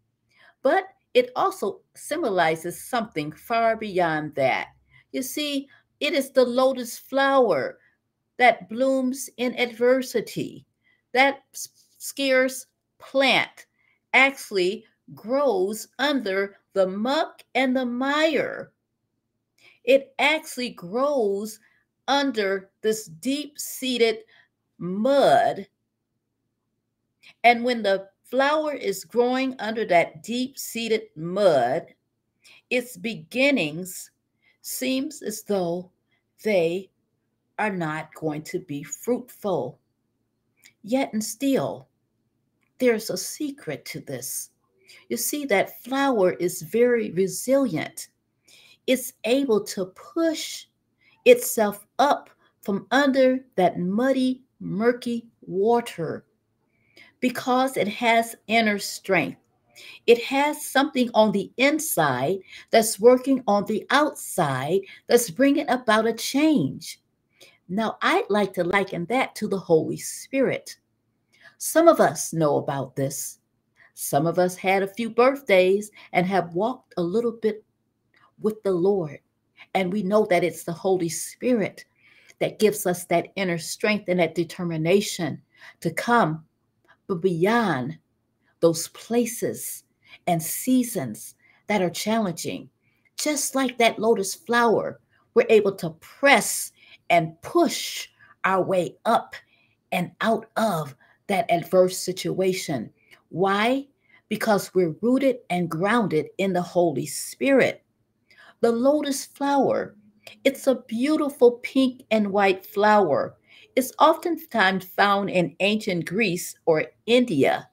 But 0.63 0.85
it 1.13 1.31
also 1.35 1.81
symbolizes 1.95 2.83
something 2.83 3.31
far 3.31 3.75
beyond 3.77 4.35
that. 4.35 4.69
You 5.11 5.21
see, 5.21 5.67
it 5.99 6.13
is 6.13 6.31
the 6.31 6.43
lotus 6.43 6.97
flower 6.97 7.79
that 8.37 8.69
blooms 8.69 9.29
in 9.37 9.57
adversity. 9.59 10.65
That 11.13 11.41
scarce 11.97 12.65
plant 12.99 13.67
actually 14.13 14.85
grows 15.15 15.87
under 15.99 16.57
the 16.73 16.87
muck 16.87 17.43
and 17.55 17.75
the 17.75 17.85
mire. 17.85 18.71
It 19.83 20.13
actually 20.19 20.71
grows 20.71 21.59
under 22.07 22.69
this 22.81 23.05
deep 23.05 23.57
seated 23.59 24.19
mud. 24.77 25.67
And 27.43 27.63
when 27.63 27.81
the 27.81 28.09
flower 28.23 28.73
is 28.73 29.03
growing 29.03 29.55
under 29.59 29.85
that 29.85 30.23
deep 30.23 30.57
seated 30.57 31.03
mud, 31.15 31.93
its 32.69 32.97
beginnings 32.97 34.11
seems 34.61 35.21
as 35.21 35.43
though 35.43 35.91
they 36.43 36.89
are 37.59 37.71
not 37.71 38.13
going 38.15 38.41
to 38.43 38.59
be 38.59 38.83
fruitful. 38.83 39.79
Yet 40.83 41.13
and 41.13 41.23
still, 41.23 41.87
there's 42.79 43.09
a 43.09 43.17
secret 43.17 43.85
to 43.85 43.99
this. 43.99 44.49
You 45.09 45.17
see, 45.17 45.45
that 45.45 45.83
flower 45.83 46.33
is 46.33 46.61
very 46.61 47.11
resilient. 47.11 48.09
It's 48.87 49.13
able 49.25 49.63
to 49.65 49.85
push 49.87 50.65
itself 51.25 51.85
up 51.99 52.29
from 52.61 52.87
under 52.91 53.39
that 53.55 53.79
muddy, 53.79 54.43
murky 54.59 55.27
water 55.41 56.25
because 57.19 57.77
it 57.77 57.87
has 57.87 58.35
inner 58.47 58.79
strength. 58.79 59.37
It 60.05 60.23
has 60.23 60.65
something 60.65 61.09
on 61.13 61.31
the 61.31 61.51
inside 61.57 62.39
that's 62.71 62.99
working 62.99 63.43
on 63.47 63.65
the 63.65 63.85
outside 63.89 64.81
that's 65.07 65.29
bringing 65.29 65.69
about 65.69 66.07
a 66.07 66.13
change. 66.13 66.99
Now, 67.69 67.97
I'd 68.01 68.29
like 68.29 68.53
to 68.53 68.63
liken 68.63 69.05
that 69.05 69.33
to 69.35 69.47
the 69.47 69.57
Holy 69.57 69.97
Spirit. 69.97 70.77
Some 71.57 71.87
of 71.87 71.99
us 71.99 72.33
know 72.33 72.57
about 72.57 72.95
this. 72.95 73.39
Some 74.03 74.25
of 74.25 74.39
us 74.39 74.55
had 74.55 74.81
a 74.81 74.87
few 74.87 75.11
birthdays 75.11 75.91
and 76.11 76.25
have 76.25 76.55
walked 76.55 76.95
a 76.97 77.03
little 77.03 77.33
bit 77.33 77.63
with 78.41 78.61
the 78.63 78.71
Lord. 78.71 79.19
And 79.75 79.93
we 79.93 80.01
know 80.01 80.25
that 80.25 80.43
it's 80.43 80.63
the 80.63 80.71
Holy 80.71 81.07
Spirit 81.07 81.85
that 82.39 82.57
gives 82.57 82.87
us 82.87 83.05
that 83.05 83.27
inner 83.35 83.59
strength 83.59 84.09
and 84.09 84.19
that 84.19 84.33
determination 84.33 85.39
to 85.81 85.91
come 85.91 86.43
beyond 87.21 87.99
those 88.59 88.87
places 88.87 89.83
and 90.25 90.41
seasons 90.41 91.35
that 91.67 91.83
are 91.83 91.89
challenging. 91.91 92.71
Just 93.17 93.53
like 93.53 93.77
that 93.77 93.99
lotus 93.99 94.33
flower, 94.33 94.99
we're 95.35 95.45
able 95.47 95.75
to 95.75 95.91
press 95.91 96.71
and 97.11 97.39
push 97.43 98.07
our 98.45 98.63
way 98.63 98.97
up 99.05 99.35
and 99.91 100.09
out 100.21 100.47
of 100.57 100.95
that 101.27 101.45
adverse 101.51 101.99
situation. 101.99 102.91
Why? 103.29 103.87
Because 104.31 104.73
we're 104.73 104.95
rooted 105.01 105.39
and 105.49 105.69
grounded 105.69 106.27
in 106.37 106.53
the 106.53 106.61
Holy 106.61 107.05
Spirit. 107.05 107.83
The 108.61 108.71
lotus 108.71 109.25
flower, 109.25 109.97
it's 110.45 110.67
a 110.67 110.83
beautiful 110.87 111.59
pink 111.63 112.03
and 112.11 112.31
white 112.31 112.65
flower. 112.65 113.35
It's 113.75 113.91
oftentimes 113.99 114.85
found 114.85 115.29
in 115.31 115.53
ancient 115.59 116.05
Greece 116.05 116.55
or 116.65 116.85
India. 117.07 117.67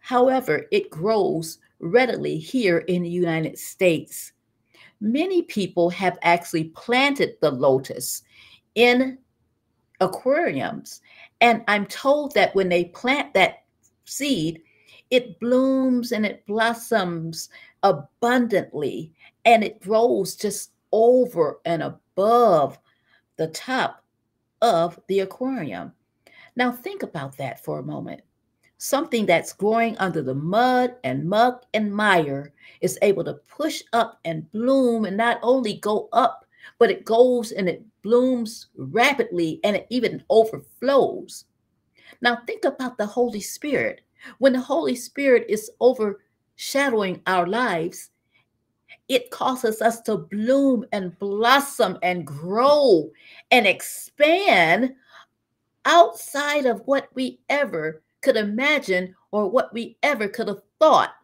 However, 0.00 0.66
it 0.70 0.90
grows 0.90 1.56
readily 1.80 2.36
here 2.36 2.80
in 2.80 3.02
the 3.02 3.08
United 3.08 3.58
States. 3.58 4.32
many 5.00 5.42
people 5.42 5.88
have 5.88 6.18
actually 6.22 6.64
planted 6.64 7.36
the 7.40 7.50
lotus 7.50 8.22
in 8.74 9.16
aquariums. 10.00 11.00
And 11.40 11.64
I'm 11.68 11.86
told 11.86 12.34
that 12.34 12.54
when 12.54 12.68
they 12.68 12.86
plant 12.86 13.32
that 13.32 13.64
seed, 14.04 14.60
it 15.10 15.38
blooms 15.40 16.12
and 16.12 16.26
it 16.26 16.44
blossoms 16.46 17.48
abundantly 17.82 19.12
and 19.44 19.64
it 19.64 19.80
grows 19.80 20.36
just 20.36 20.72
over 20.92 21.60
and 21.64 21.82
above 21.82 22.78
the 23.36 23.48
top 23.48 24.04
of 24.60 24.98
the 25.08 25.20
aquarium. 25.20 25.92
Now, 26.56 26.72
think 26.72 27.02
about 27.02 27.36
that 27.36 27.64
for 27.64 27.78
a 27.78 27.84
moment. 27.84 28.22
Something 28.78 29.26
that's 29.26 29.52
growing 29.52 29.96
under 29.98 30.22
the 30.22 30.34
mud 30.34 30.94
and 31.02 31.28
muck 31.28 31.64
and 31.74 31.92
mire 31.92 32.52
is 32.80 32.98
able 33.02 33.24
to 33.24 33.34
push 33.34 33.82
up 33.92 34.20
and 34.24 34.50
bloom 34.52 35.04
and 35.04 35.16
not 35.16 35.38
only 35.42 35.74
go 35.74 36.08
up, 36.12 36.44
but 36.78 36.90
it 36.90 37.04
goes 37.04 37.52
and 37.52 37.68
it 37.68 37.84
blooms 38.02 38.68
rapidly 38.76 39.60
and 39.64 39.76
it 39.76 39.86
even 39.90 40.22
overflows. 40.30 41.44
Now, 42.20 42.42
think 42.46 42.64
about 42.64 42.98
the 42.98 43.06
Holy 43.06 43.40
Spirit. 43.40 44.02
When 44.38 44.52
the 44.52 44.60
Holy 44.60 44.94
Spirit 44.94 45.46
is 45.48 45.70
overshadowing 45.80 47.22
our 47.26 47.46
lives, 47.46 48.10
it 49.08 49.30
causes 49.30 49.80
us 49.80 50.00
to 50.02 50.16
bloom 50.16 50.84
and 50.92 51.18
blossom 51.18 51.98
and 52.02 52.26
grow 52.26 53.10
and 53.50 53.66
expand 53.66 54.94
outside 55.84 56.66
of 56.66 56.82
what 56.84 57.08
we 57.14 57.40
ever 57.48 58.02
could 58.20 58.36
imagine 58.36 59.14
or 59.30 59.48
what 59.48 59.72
we 59.72 59.96
ever 60.02 60.28
could 60.28 60.48
have 60.48 60.62
thought 60.78 61.14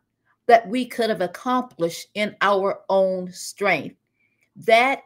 that 0.46 0.66
we 0.68 0.86
could 0.86 1.10
have 1.10 1.20
accomplished 1.20 2.08
in 2.14 2.34
our 2.40 2.80
own 2.88 3.30
strength. 3.32 3.96
That 4.56 5.02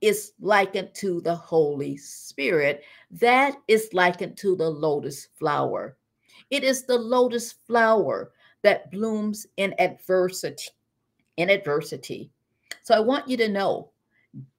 is 0.00 0.32
likened 0.40 0.94
to 0.94 1.20
the 1.20 1.34
Holy 1.34 1.96
Spirit. 1.96 2.82
That 3.10 3.54
is 3.68 3.88
likened 3.92 4.36
to 4.38 4.56
the 4.56 4.68
lotus 4.68 5.28
flower. 5.38 5.96
It 6.52 6.64
is 6.64 6.84
the 6.84 6.98
lotus 6.98 7.52
flower 7.66 8.30
that 8.60 8.90
blooms 8.90 9.46
in 9.56 9.74
adversity. 9.78 10.68
In 11.38 11.48
adversity. 11.48 12.30
So 12.82 12.94
I 12.94 13.00
want 13.00 13.26
you 13.26 13.38
to 13.38 13.48
know 13.48 13.90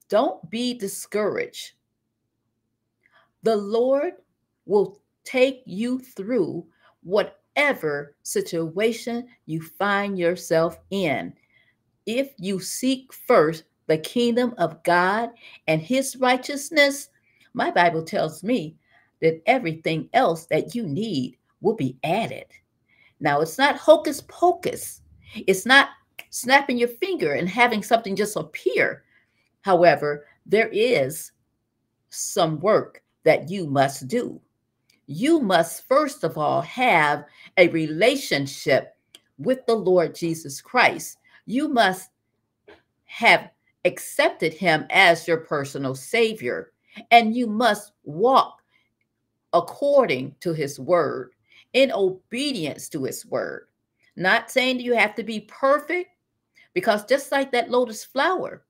don't 0.08 0.50
be 0.50 0.74
discouraged. 0.74 1.74
The 3.44 3.54
Lord 3.54 4.14
will 4.66 5.00
take 5.22 5.62
you 5.66 6.00
through 6.00 6.66
whatever 7.04 8.16
situation 8.24 9.28
you 9.46 9.62
find 9.62 10.18
yourself 10.18 10.80
in. 10.90 11.32
If 12.06 12.32
you 12.38 12.58
seek 12.58 13.12
first 13.12 13.64
the 13.86 13.98
kingdom 13.98 14.52
of 14.58 14.82
God 14.82 15.30
and 15.68 15.80
his 15.80 16.16
righteousness, 16.16 17.10
my 17.52 17.70
Bible 17.70 18.02
tells 18.02 18.42
me 18.42 18.74
that 19.20 19.40
everything 19.46 20.08
else 20.12 20.46
that 20.46 20.74
you 20.74 20.88
need 20.88 21.38
will 21.64 21.74
be 21.74 21.96
added. 22.04 22.46
Now, 23.18 23.40
it's 23.40 23.58
not 23.58 23.76
hocus 23.76 24.20
pocus, 24.28 25.00
it's 25.34 25.66
not 25.66 25.88
snapping 26.30 26.78
your 26.78 26.88
finger 26.88 27.32
and 27.32 27.48
having 27.48 27.82
something 27.82 28.14
just 28.14 28.36
appear. 28.36 29.04
However, 29.62 30.26
there 30.46 30.68
is 30.68 31.32
some 32.10 32.60
work 32.60 33.02
that 33.24 33.50
you 33.50 33.66
must 33.66 34.06
do 34.06 34.40
you 35.06 35.40
must 35.40 35.86
first 35.86 36.24
of 36.24 36.38
all 36.38 36.62
have 36.62 37.24
a 37.58 37.68
relationship 37.68 38.96
with 39.38 39.64
the 39.66 39.74
Lord 39.74 40.14
Jesus 40.14 40.60
Christ. 40.60 41.18
You 41.46 41.68
must 41.68 42.10
have 43.04 43.50
accepted 43.84 44.54
him 44.54 44.86
as 44.90 45.28
your 45.28 45.38
personal 45.38 45.94
savior, 45.94 46.72
and 47.10 47.36
you 47.36 47.46
must 47.46 47.92
walk 48.04 48.62
according 49.52 50.34
to 50.40 50.52
his 50.52 50.80
word, 50.80 51.33
in 51.74 51.92
obedience 51.92 52.88
to 52.88 53.04
his 53.04 53.26
word. 53.26 53.68
Not 54.16 54.50
saying 54.50 54.80
you 54.80 54.94
have 54.94 55.14
to 55.16 55.22
be 55.22 55.40
perfect, 55.40 56.10
because 56.72 57.04
just 57.04 57.30
like 57.30 57.52
that 57.52 57.70
lotus 57.70 58.04
flower, 58.04 58.64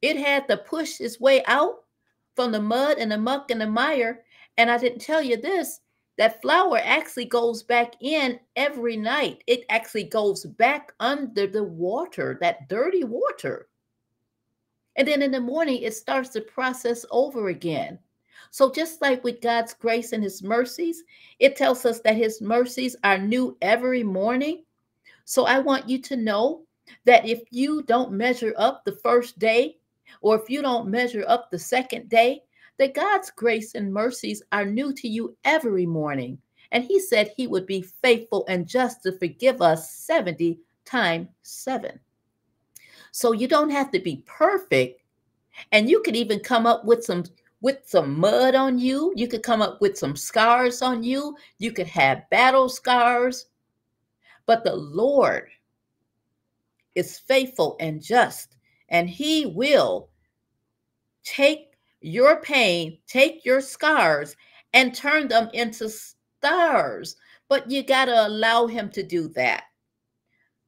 it 0.00 0.16
had 0.16 0.48
to 0.48 0.56
push 0.56 1.00
its 1.00 1.20
way 1.20 1.44
out 1.46 1.84
from 2.34 2.52
the 2.52 2.60
mud 2.60 2.98
and 2.98 3.10
the 3.10 3.18
muck 3.18 3.50
and 3.50 3.60
the 3.60 3.66
mire 3.66 4.24
and 4.58 4.70
I 4.70 4.76
didn't 4.76 5.00
tell 5.00 5.22
you 5.22 5.40
this 5.40 5.80
that 6.18 6.42
flower 6.42 6.80
actually 6.82 7.26
goes 7.26 7.62
back 7.62 7.94
in 8.00 8.40
every 8.56 8.96
night. 8.96 9.44
It 9.46 9.64
actually 9.70 10.04
goes 10.04 10.44
back 10.44 10.92
under 10.98 11.46
the 11.46 11.62
water, 11.62 12.36
that 12.40 12.68
dirty 12.68 13.04
water. 13.04 13.68
And 14.96 15.06
then 15.06 15.22
in 15.22 15.30
the 15.30 15.40
morning, 15.40 15.80
it 15.82 15.94
starts 15.94 16.30
the 16.30 16.40
process 16.40 17.06
over 17.12 17.50
again. 17.50 18.00
So, 18.50 18.72
just 18.72 19.02
like 19.02 19.22
with 19.24 19.40
God's 19.40 19.74
grace 19.74 20.12
and 20.12 20.22
His 20.22 20.42
mercies, 20.42 21.02
it 21.38 21.56
tells 21.56 21.84
us 21.84 22.00
that 22.00 22.16
His 22.16 22.40
mercies 22.40 22.96
are 23.04 23.18
new 23.18 23.56
every 23.62 24.02
morning. 24.02 24.64
So, 25.24 25.46
I 25.46 25.58
want 25.58 25.88
you 25.88 26.00
to 26.02 26.16
know 26.16 26.62
that 27.04 27.26
if 27.26 27.42
you 27.50 27.82
don't 27.82 28.12
measure 28.12 28.54
up 28.56 28.84
the 28.84 28.96
first 29.02 29.38
day, 29.38 29.76
or 30.20 30.36
if 30.36 30.48
you 30.48 30.62
don't 30.62 30.88
measure 30.88 31.24
up 31.28 31.50
the 31.50 31.58
second 31.58 32.08
day, 32.08 32.42
that 32.78 32.94
God's 32.94 33.30
grace 33.30 33.74
and 33.74 33.92
mercies 33.92 34.42
are 34.52 34.64
new 34.64 34.92
to 34.94 35.08
you 35.08 35.36
every 35.44 35.84
morning. 35.84 36.38
And 36.70 36.84
he 36.84 37.00
said 37.00 37.32
he 37.36 37.46
would 37.46 37.66
be 37.66 37.82
faithful 37.82 38.44
and 38.48 38.66
just 38.66 39.02
to 39.02 39.12
forgive 39.12 39.60
us 39.60 39.90
70 39.90 40.58
times 40.84 41.28
7. 41.42 41.98
So 43.10 43.32
you 43.32 43.48
don't 43.48 43.70
have 43.70 43.90
to 43.92 43.98
be 43.98 44.22
perfect 44.26 45.02
and 45.72 45.90
you 45.90 46.00
could 46.02 46.14
even 46.14 46.40
come 46.40 46.66
up 46.66 46.84
with 46.84 47.04
some 47.04 47.24
with 47.60 47.78
some 47.84 48.18
mud 48.18 48.54
on 48.54 48.78
you. 48.78 49.12
You 49.16 49.28
could 49.28 49.42
come 49.42 49.62
up 49.62 49.80
with 49.80 49.98
some 49.98 50.16
scars 50.16 50.82
on 50.82 51.02
you. 51.02 51.36
You 51.58 51.72
could 51.72 51.86
have 51.88 52.28
battle 52.30 52.68
scars. 52.68 53.46
But 54.46 54.64
the 54.64 54.76
Lord 54.76 55.48
is 56.94 57.18
faithful 57.18 57.76
and 57.80 58.02
just, 58.02 58.56
and 58.88 59.08
He 59.10 59.46
will 59.46 60.10
take 61.24 61.74
your 62.00 62.40
pain, 62.40 62.98
take 63.06 63.44
your 63.44 63.60
scars, 63.60 64.36
and 64.72 64.94
turn 64.94 65.28
them 65.28 65.50
into 65.52 65.88
stars. 65.88 67.16
But 67.48 67.70
you 67.70 67.82
got 67.82 68.06
to 68.06 68.26
allow 68.26 68.66
Him 68.66 68.90
to 68.90 69.02
do 69.02 69.28
that. 69.28 69.64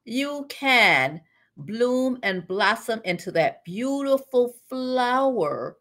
You 0.04 0.46
can 0.48 1.20
bloom 1.56 2.18
and 2.22 2.46
blossom 2.46 3.00
into 3.04 3.30
that 3.32 3.64
beautiful 3.64 4.56
flower 4.68 5.76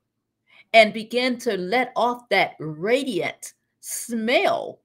and 0.73 0.93
begin 0.93 1.37
to 1.39 1.57
let 1.57 1.91
off 1.95 2.29
that 2.29 2.53
radiant 2.59 3.53
smell, 3.79 4.79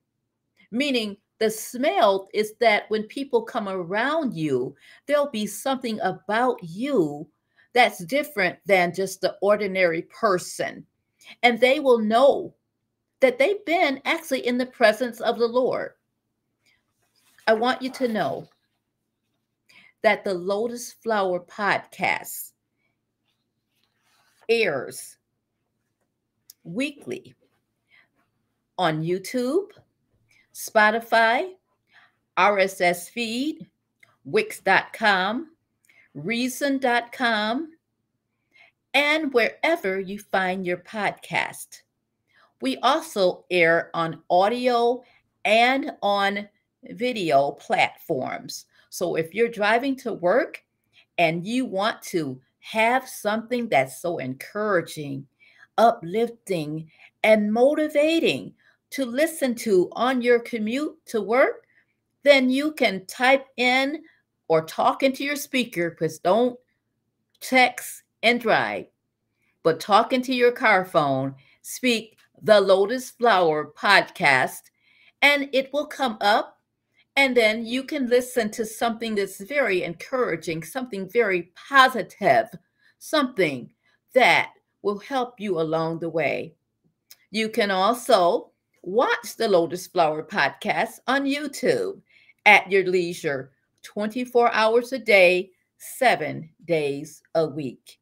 meaning 0.71 1.17
the 1.39 1.51
smell 1.51 2.29
is 2.33 2.55
that 2.61 2.89
when 2.91 3.03
people 3.05 3.43
come 3.43 3.69
around 3.69 4.35
you, 4.35 4.75
there'll 5.07 5.31
be 5.31 5.47
something 5.47 6.01
about 6.01 6.59
you 6.63 7.29
that's 7.75 8.05
different 8.05 8.59
than 8.67 8.95
just 8.95 9.21
the 9.21 9.37
ordinary 9.43 10.03
person. 10.03 10.87
And 11.43 11.61
they 11.61 11.81
will 11.81 11.99
know 11.99 12.55
that 13.21 13.39
they've 13.39 13.65
been 13.65 14.01
actually 14.05 14.47
in 14.47 14.59
the 14.59 14.67
presence 14.67 15.21
of 15.21 15.39
the 15.39 15.47
Lord. 15.47 15.93
I 17.47 17.55
want 17.55 17.83
you 17.83 17.91
to 17.91 18.09
know 18.09 18.49
that 20.03 20.25
the 20.25 20.35
Lotus 20.35 20.93
Flower 20.93 21.41
podcast 21.41 22.53
airs 24.49 25.17
weekly 26.65 27.35
on 28.79 29.03
YouTube, 29.03 29.69
Spotify, 30.53 31.51
RSS 32.37 33.09
feed, 33.09 33.67
Wix.com, 34.25 35.51
Reason.com, 36.15 37.73
and 38.95 39.33
wherever 39.33 40.01
you 40.01 40.19
find 40.19 40.67
your 40.67 40.79
podcast. 40.79 41.83
We 42.61 42.77
also 42.79 43.45
air 43.51 43.91
on 43.95 44.23
audio 44.31 45.03
and 45.45 45.93
on 46.03 46.49
video 46.91 47.53
platforms. 47.53 48.67
So 48.91 49.17
if 49.17 49.35
you're 49.35 49.49
driving 49.49 49.97
to 49.97 50.13
work 50.13 50.63
and 51.19 51.45
you 51.45 51.67
want 51.67 52.01
to 52.03 52.41
have 52.61 53.09
something 53.09 53.69
that's 53.69 54.01
so 54.01 54.19
encouraging, 54.19 55.27
uplifting, 55.79 56.91
and 57.23 57.53
motivating 57.53 58.55
to 58.91 59.05
listen 59.05 59.55
to 59.55 59.89
on 59.93 60.23
your 60.23 60.39
commute 60.41 60.97
to 61.07 61.21
work, 61.21 61.67
then 62.23 62.49
you 62.51 62.73
can 62.73 63.05
type 63.07 63.47
in 63.57 64.03
or 64.49 64.63
talk 64.63 65.03
into 65.03 65.25
your 65.25 65.37
speaker 65.37 65.91
because 65.91 66.19
don't 66.19 66.59
text 67.41 68.03
and 68.23 68.41
drive, 68.41 68.87
but 69.63 69.81
talk 69.81 70.13
into 70.13 70.35
your 70.35 70.53
car 70.53 70.85
phone, 70.85 71.35
speak 71.63 72.19
the 72.43 72.61
Lotus 72.61 73.11
Flower 73.11 73.73
podcast, 73.77 74.71
and 75.23 75.49
it 75.53 75.73
will 75.73 75.87
come 75.87 76.19
up 76.21 76.61
And 77.17 77.37
then 77.37 77.65
you 77.65 77.85
can 77.85 78.09
listen 78.09 78.51
to 78.53 78.67
something 78.67 79.15
that's 79.15 79.41
very 79.41 79.85
encouraging, 79.85 80.65
something 80.65 81.09
very 81.09 81.53
positive, 81.55 82.49
something 82.99 83.71
that 84.15 84.51
will 84.85 84.99
help 84.99 85.41
you 85.41 85.59
along 85.59 85.99
the 85.99 86.09
way. 86.09 86.55
You 87.31 87.49
can 87.49 87.71
also 87.71 88.51
watch 88.83 89.35
the 89.37 89.49
Lotus 89.49 89.87
Flower 89.87 90.23
podcast 90.23 90.99
on 91.09 91.25
YouTube 91.25 92.03
at 92.45 92.71
your 92.71 92.85
leisure, 92.85 93.51
24 93.83 94.53
hours 94.53 94.93
a 94.93 94.99
day, 94.99 95.51
seven 95.79 96.51
days 96.67 97.23
a 97.35 97.47
week. 97.47 97.99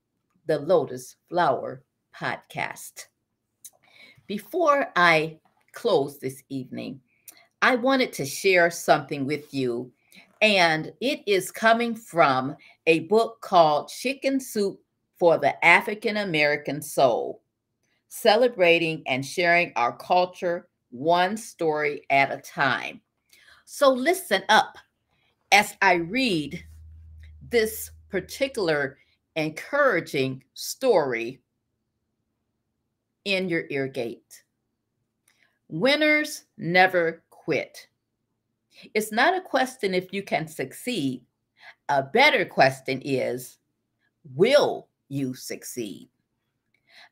The 0.46 0.58
Lotus 0.58 1.14
Flower 1.28 1.84
podcast. 2.14 3.06
Before 4.26 4.88
I 4.96 5.38
close 5.72 6.18
this 6.18 6.42
evening, 6.48 7.00
I 7.62 7.76
wanted 7.76 8.12
to 8.14 8.26
share 8.26 8.72
something 8.72 9.24
with 9.24 9.54
you, 9.54 9.92
and 10.40 10.92
it 11.00 11.22
is 11.28 11.52
coming 11.52 11.94
from 11.94 12.56
a 12.88 13.00
book 13.00 13.40
called 13.40 13.88
Chicken 13.88 14.40
Soup 14.40 14.81
for 15.22 15.38
the 15.38 15.64
African 15.64 16.16
American 16.16 16.82
Soul, 16.82 17.42
celebrating 18.08 19.04
and 19.06 19.24
sharing 19.24 19.72
our 19.76 19.96
culture 19.96 20.66
one 20.90 21.36
story 21.36 22.02
at 22.10 22.32
a 22.32 22.38
time. 22.38 23.00
So 23.64 23.92
listen 23.92 24.42
up 24.48 24.76
as 25.52 25.74
I 25.80 25.92
read 25.92 26.64
this 27.50 27.92
particular 28.08 28.98
encouraging 29.36 30.42
story 30.54 31.40
in 33.24 33.48
your 33.48 33.66
ear 33.70 33.86
gate. 33.86 34.42
Winners 35.68 36.46
never 36.58 37.22
quit. 37.30 37.86
It's 38.92 39.12
not 39.12 39.36
a 39.36 39.40
question 39.40 39.94
if 39.94 40.12
you 40.12 40.24
can 40.24 40.48
succeed. 40.48 41.22
A 41.88 42.02
better 42.02 42.44
question 42.44 43.00
is, 43.04 43.58
will 44.34 44.88
you 45.12 45.34
succeed? 45.34 46.08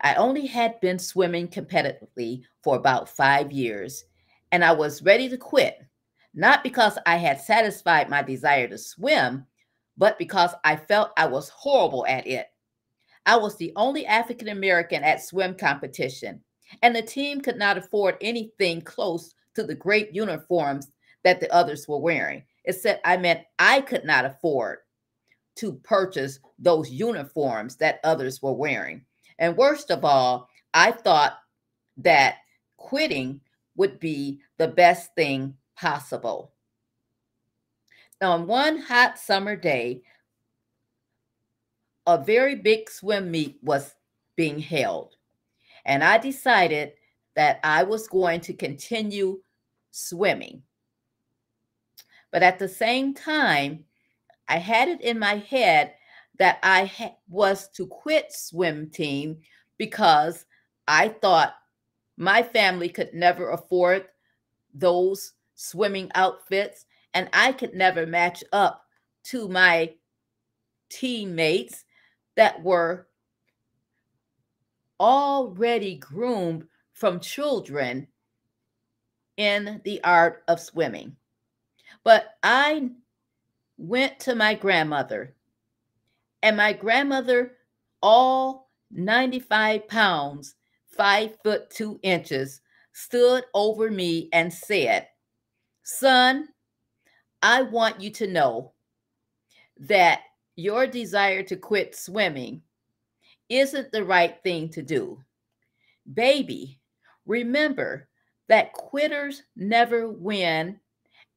I 0.01 0.15
only 0.15 0.47
had 0.47 0.81
been 0.81 0.99
swimming 0.99 1.49
competitively 1.49 2.43
for 2.65 2.77
about 2.77 3.09
five 3.09 3.53
years, 3.53 4.05
and 4.53 4.65
I 4.65 4.73
was 4.73 5.03
ready 5.03 5.29
to 5.29 5.37
quit, 5.37 5.79
not 6.35 6.65
because 6.65 6.99
I 7.05 7.17
had 7.17 7.41
satisfied 7.41 8.09
my 8.09 8.23
desire 8.23 8.69
to 8.69 8.79
swim, 8.79 9.47
but 9.99 10.19
because 10.19 10.53
I 10.65 10.77
felt 10.77 11.11
I 11.17 11.27
was 11.27 11.51
horrible 11.51 12.07
at 12.07 12.27
it. 12.27 12.47
I 13.27 13.37
was 13.37 13.57
the 13.57 13.73
only 13.77 14.07
African 14.07 14.49
American 14.49 15.05
at 15.05 15.23
swim 15.23 15.55
competition, 15.55 16.43
and 16.83 16.97
the 16.97 17.03
team 17.03 17.43
could 17.43 17.59
not 17.59 17.77
afford 17.77 18.17
anything 18.23 18.81
close 18.81 19.35
to 19.55 19.63
the 19.63 19.75
great 19.75 20.15
uniforms 20.15 20.91
that 21.23 21.41
the 21.41 21.53
others 21.53 21.87
were 21.87 21.99
wearing. 21.99 22.45
Said 22.71 23.01
I 23.05 23.19
meant 23.19 23.41
I 23.59 23.83
could 23.83 24.05
not 24.05 24.25
afford 24.25 24.79
to 25.57 25.75
purchase 25.75 26.39
those 26.59 26.91
uniforms 26.91 27.77
that 27.77 28.01
others 28.05 28.41
were 28.43 28.53
wearing. 28.53 29.05
And 29.39 29.57
worst 29.57 29.91
of 29.91 30.05
all, 30.05 30.49
I 30.75 30.93
thought 30.93 31.39
that 31.99 32.37
quitting 32.77 33.41
would 33.77 33.99
be 34.01 34.41
the 34.59 34.69
best 34.69 35.15
thing 35.15 35.55
possible. 35.77 36.53
On 38.21 38.47
one 38.47 38.79
hot 38.79 39.19
summer 39.19 39.57
day, 39.57 40.03
a 42.07 42.23
very 42.23 42.55
big 42.55 42.91
swim 42.91 43.31
meet 43.31 43.59
was 43.63 43.95
being 44.37 44.59
held. 44.59 45.17
And 45.85 46.05
I 46.05 46.19
decided 46.19 46.93
that 47.37 47.61
I 47.65 47.83
was 47.85 48.09
going 48.09 48.41
to 48.43 48.53
continue 48.53 49.41
swimming. 49.91 50.63
But 52.31 52.43
at 52.43 52.59
the 52.59 52.69
same 52.69 53.15
time, 53.15 53.85
I 54.51 54.59
had 54.59 54.89
it 54.89 55.01
in 55.01 55.17
my 55.17 55.37
head 55.37 55.95
that 56.39 56.59
I 56.65 57.15
was 57.29 57.69
to 57.69 57.87
quit 57.87 58.33
swim 58.33 58.91
team 58.91 59.39
because 59.79 60.45
I 60.89 61.09
thought 61.09 61.55
my 62.17 62.43
family 62.43 62.89
could 62.89 63.15
never 63.15 63.51
afford 63.51 64.07
those 64.75 65.35
swimming 65.55 66.11
outfits 66.17 66.87
and 67.15 67.29
I 67.33 67.53
could 67.53 67.75
never 67.75 68.07
match 68.07 68.43
up 68.53 68.85
to 69.25 69.47
my 69.47 69.95
teammates 70.89 71.85
that 72.35 72.61
were 72.61 73.07
already 74.99 75.95
groomed 75.95 76.67
from 76.93 77.21
children 77.21 78.09
in 79.37 79.81
the 79.85 80.03
art 80.03 80.43
of 80.49 80.59
swimming. 80.59 81.15
But 82.03 82.35
I 82.43 82.91
went 83.81 84.21
to 84.21 84.35
my 84.35 84.55
grandmother, 84.55 85.35
and 86.43 86.57
my 86.57 86.73
grandmother, 86.73 87.53
all 88.03 88.71
95 88.91 89.89
pounds, 89.89 90.55
five 90.87 91.37
foot 91.43 91.71
two 91.71 91.99
inches, 92.03 92.61
stood 92.93 93.45
over 93.55 93.91
me 93.91 94.29
and 94.35 94.53
said, 94.53 95.09
Son, 95.83 96.49
I 97.43 97.63
want 97.63 98.01
you 98.03 98.11
to 98.11 98.27
know 98.27 98.73
that 99.79 100.21
your 100.57 100.87
desire 100.87 101.43
to 101.45 101.57
quit 101.57 101.97
swimming 101.97 102.61
isn't 103.49 103.93
the 103.93 104.05
right 104.05 104.37
thing 104.43 104.69
to 104.71 104.83
do. 104.83 105.23
Baby, 106.13 106.79
remember 107.25 108.09
that 108.49 108.75
quitters 108.75 109.43
never 109.57 110.11
win 110.11 110.79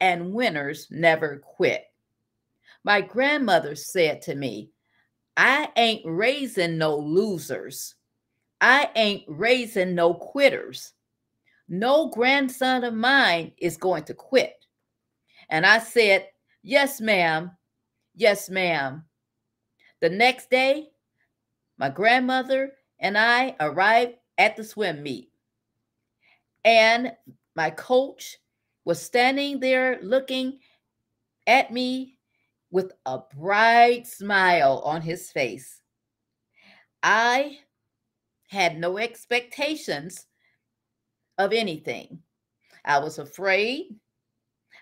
and 0.02 0.34
winners 0.34 0.88
never 0.92 1.38
quit. 1.38 1.86
My 2.84 3.02
grandmother 3.02 3.76
said 3.76 4.22
to 4.24 4.36
me, 4.36 4.72
I 5.38 5.70
ain't 5.78 6.04
raising 6.06 6.78
no 6.78 6.98
losers. 6.98 7.96
I 8.62 8.90
ain't 8.96 9.24
raising 9.28 9.96
no 9.96 10.14
quitters. 10.14 10.94
No 11.70 12.10
grandson 12.10 12.84
of 12.84 12.94
mine 12.94 13.54
is 13.58 13.78
going 13.78 14.04
to 14.06 14.14
quit. 14.14 14.66
And 15.50 15.66
I 15.66 15.80
said, 15.80 16.28
Yes, 16.62 17.02
ma'am. 17.02 17.52
Yes, 18.16 18.50
ma'am. 18.50 19.04
The 20.00 20.10
next 20.10 20.50
day, 20.50 20.90
my 21.78 21.90
grandmother 21.90 22.74
and 23.00 23.18
I 23.18 23.56
arrived 23.60 24.14
at 24.38 24.56
the 24.56 24.64
swim 24.64 25.04
meet. 25.04 25.30
And 26.64 27.14
my 27.56 27.70
coach 27.70 28.38
was 28.86 29.02
standing 29.02 29.60
there 29.60 30.00
looking 30.02 30.60
at 31.48 31.72
me 31.72 32.18
with 32.74 32.92
a 33.06 33.20
bright 33.38 34.08
smile 34.08 34.82
on 34.84 35.00
his 35.00 35.32
face. 35.32 35.80
I 37.04 37.60
had 38.48 38.80
no 38.80 38.98
expectations 38.98 40.26
of 41.38 41.54
anything. 41.54 42.18
I 42.84 42.98
was 42.98 43.20
afraid, 43.20 43.96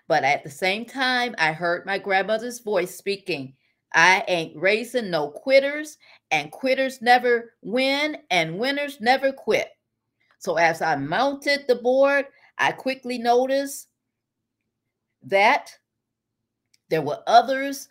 but 0.08 0.24
at 0.24 0.42
the 0.46 0.50
same 0.50 0.86
time, 0.86 1.36
I 1.38 1.52
heard 1.52 1.86
my 1.86 1.98
grandmother's 1.98 2.62
voice 2.62 2.96
speaking 2.96 3.54
I 3.94 4.24
ain't 4.30 4.56
raising 4.56 5.12
no 5.12 5.30
quitters, 5.30 5.98
and 6.32 6.50
quitters 6.50 7.02
never 7.02 7.56
win, 7.62 8.20
and 8.30 8.58
winners 8.58 9.02
never 9.02 9.34
quit. 9.34 9.68
So 10.40 10.56
as 10.56 10.82
I 10.82 10.96
mounted 10.96 11.66
the 11.68 11.76
board, 11.76 12.26
I 12.58 12.72
quickly 12.72 13.18
noticed 13.18 13.90
that 15.24 15.78
there 16.92 17.02
were 17.02 17.24
others 17.26 17.88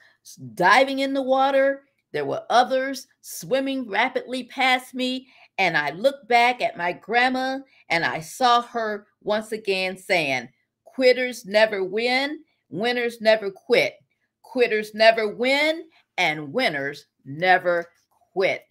diving 0.54 1.00
in 1.00 1.14
the 1.14 1.22
water, 1.22 1.82
there 2.12 2.26
were 2.26 2.44
others 2.50 3.08
swimming 3.22 3.88
rapidly 3.88 4.44
past 4.44 4.94
me, 4.94 5.26
and 5.58 5.76
I 5.76 5.90
looked 5.90 6.28
back 6.28 6.60
at 6.60 6.76
my 6.76 6.92
grandma 6.92 7.58
and 7.88 8.04
I 8.04 8.20
saw 8.20 8.62
her 8.62 9.06
once 9.22 9.52
again 9.52 9.96
saying, 9.96 10.48
Quitters 10.84 11.46
never 11.46 11.82
win, 11.82 12.40
winners 12.68 13.20
never 13.20 13.50
quit. 13.50 13.94
Quitters 14.42 14.94
never 14.94 15.34
win, 15.34 15.84
and 16.18 16.52
winners 16.52 17.06
never 17.24 17.86
quit. 18.32 18.64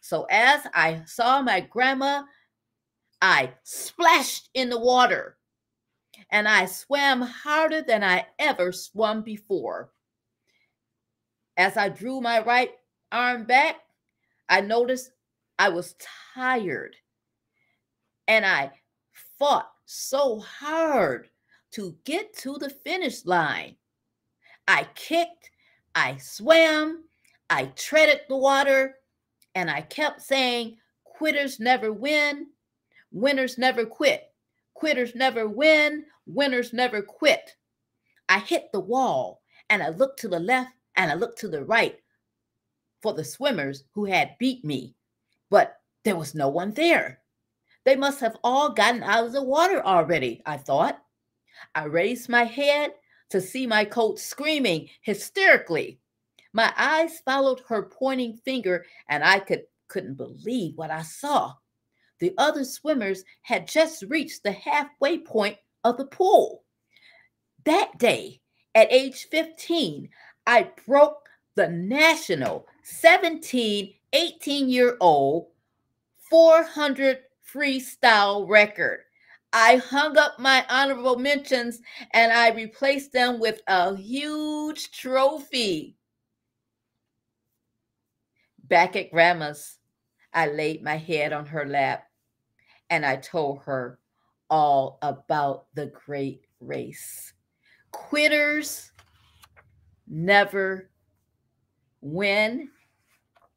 So 0.00 0.26
as 0.30 0.66
I 0.74 1.02
saw 1.06 1.42
my 1.42 1.60
grandma, 1.60 2.22
I 3.22 3.52
splashed 3.62 4.50
in 4.54 4.68
the 4.68 4.80
water 4.80 5.36
and 6.30 6.48
I 6.48 6.66
swam 6.66 7.22
harder 7.22 7.82
than 7.82 8.02
I 8.02 8.26
ever 8.38 8.72
swum 8.72 9.22
before. 9.22 9.90
As 11.56 11.76
I 11.76 11.88
drew 11.88 12.20
my 12.20 12.40
right 12.42 12.72
arm 13.12 13.44
back, 13.44 13.76
I 14.48 14.60
noticed 14.60 15.12
I 15.58 15.68
was 15.70 15.94
tired 16.34 16.96
and 18.28 18.44
I 18.44 18.72
fought 19.38 19.70
so 19.84 20.40
hard 20.40 21.28
to 21.72 21.96
get 22.04 22.34
to 22.38 22.58
the 22.58 22.70
finish 22.70 23.24
line. 23.24 23.76
I 24.68 24.88
kicked, 24.94 25.50
I 25.94 26.16
swam, 26.16 27.04
I 27.48 27.66
treaded 27.76 28.22
the 28.28 28.36
water, 28.36 28.96
and 29.54 29.70
I 29.70 29.82
kept 29.82 30.22
saying, 30.22 30.78
Quitters 31.04 31.60
never 31.60 31.92
win, 31.92 32.48
winners 33.12 33.56
never 33.56 33.86
quit. 33.86 34.32
Quitters 34.76 35.14
never 35.14 35.48
win, 35.48 36.04
winners 36.26 36.72
never 36.72 37.00
quit. 37.00 37.56
I 38.28 38.40
hit 38.40 38.70
the 38.72 38.80
wall 38.80 39.40
and 39.70 39.82
I 39.82 39.88
looked 39.88 40.20
to 40.20 40.28
the 40.28 40.38
left 40.38 40.72
and 40.96 41.10
I 41.10 41.14
looked 41.14 41.38
to 41.40 41.48
the 41.48 41.64
right 41.64 41.98
for 43.00 43.14
the 43.14 43.24
swimmers 43.24 43.84
who 43.92 44.04
had 44.04 44.36
beat 44.38 44.64
me, 44.64 44.94
but 45.50 45.80
there 46.04 46.16
was 46.16 46.34
no 46.34 46.48
one 46.48 46.72
there. 46.72 47.20
They 47.84 47.96
must 47.96 48.20
have 48.20 48.36
all 48.44 48.70
gotten 48.70 49.02
out 49.02 49.26
of 49.26 49.32
the 49.32 49.42
water 49.42 49.82
already, 49.82 50.42
I 50.44 50.58
thought. 50.58 51.02
I 51.74 51.84
raised 51.84 52.28
my 52.28 52.44
head 52.44 52.92
to 53.30 53.40
see 53.40 53.66
my 53.66 53.84
coach 53.84 54.18
screaming 54.18 54.88
hysterically. 55.00 56.00
My 56.52 56.72
eyes 56.76 57.20
followed 57.24 57.62
her 57.68 57.82
pointing 57.82 58.36
finger, 58.38 58.84
and 59.08 59.24
I 59.24 59.38
could, 59.38 59.62
couldn't 59.88 60.14
believe 60.16 60.76
what 60.76 60.90
I 60.90 61.02
saw. 61.02 61.54
The 62.18 62.34
other 62.38 62.64
swimmers 62.64 63.24
had 63.42 63.68
just 63.68 64.04
reached 64.08 64.42
the 64.42 64.52
halfway 64.52 65.18
point 65.18 65.58
of 65.84 65.96
the 65.96 66.06
pool. 66.06 66.64
That 67.64 67.98
day, 67.98 68.40
at 68.74 68.92
age 68.92 69.26
15, 69.30 70.08
I 70.46 70.70
broke 70.86 71.28
the 71.56 71.68
national 71.68 72.66
17, 72.82 73.92
18 74.12 74.68
year 74.68 74.96
old 75.00 75.48
400 76.30 77.18
freestyle 77.52 78.48
record. 78.48 79.00
I 79.52 79.76
hung 79.76 80.18
up 80.18 80.38
my 80.38 80.66
honorable 80.68 81.18
mentions 81.18 81.80
and 82.12 82.32
I 82.32 82.50
replaced 82.50 83.12
them 83.12 83.40
with 83.40 83.62
a 83.66 83.96
huge 83.96 84.90
trophy. 84.90 85.96
Back 88.64 88.96
at 88.96 89.10
Grandma's, 89.10 89.75
I 90.36 90.48
laid 90.48 90.82
my 90.84 90.96
head 90.96 91.32
on 91.32 91.46
her 91.46 91.66
lap 91.66 92.04
and 92.90 93.04
I 93.04 93.16
told 93.16 93.62
her 93.64 93.98
all 94.50 94.98
about 95.02 95.66
the 95.74 95.86
great 95.86 96.42
race. 96.60 97.32
Quitters 97.90 98.92
never 100.06 100.90
win, 102.00 102.68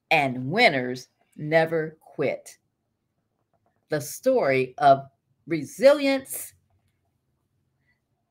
and 0.10 0.50
winners 0.50 1.10
never 1.36 1.98
quit. 2.02 2.58
The 3.90 4.02
story 4.02 4.74
of 4.78 5.04
resilience 5.46 6.54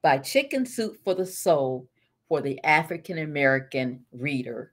by 0.03 0.19
Chicken 0.19 0.65
Soup 0.67 0.97
for 1.05 1.15
the 1.15 1.27
Soul 1.27 1.89
for 2.29 2.41
the 2.41 2.63
African 2.65 3.19
American 3.19 4.05
reader. 4.13 4.73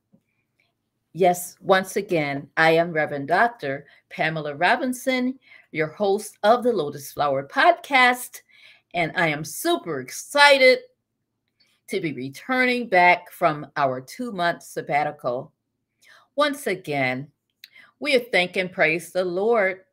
Yes, 1.17 1.55
once 1.61 1.95
again, 1.95 2.49
I 2.57 2.71
am 2.71 2.91
Reverend 2.91 3.29
Dr. 3.29 3.85
Pamela 4.09 4.53
Robinson, 4.53 5.39
your 5.71 5.87
host 5.87 6.37
of 6.43 6.61
the 6.61 6.73
Lotus 6.73 7.13
Flower 7.13 7.47
podcast, 7.47 8.41
and 8.93 9.13
I 9.15 9.29
am 9.29 9.45
super 9.45 10.01
excited 10.01 10.79
to 11.87 12.01
be 12.01 12.11
returning 12.11 12.89
back 12.89 13.31
from 13.31 13.65
our 13.77 14.01
two 14.01 14.33
month 14.33 14.63
sabbatical. 14.63 15.53
Once 16.35 16.67
again, 16.67 17.31
we 18.01 18.19
thank 18.19 18.57
and 18.57 18.69
praise 18.69 19.13
the 19.13 19.23
Lord 19.23 19.85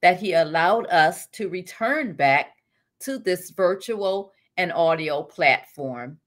that 0.00 0.18
He 0.18 0.32
allowed 0.32 0.86
us 0.86 1.26
to 1.32 1.50
return 1.50 2.14
back 2.14 2.56
to 3.00 3.18
this 3.18 3.50
virtual 3.50 4.32
and 4.56 4.72
audio 4.72 5.24
platform. 5.24 6.18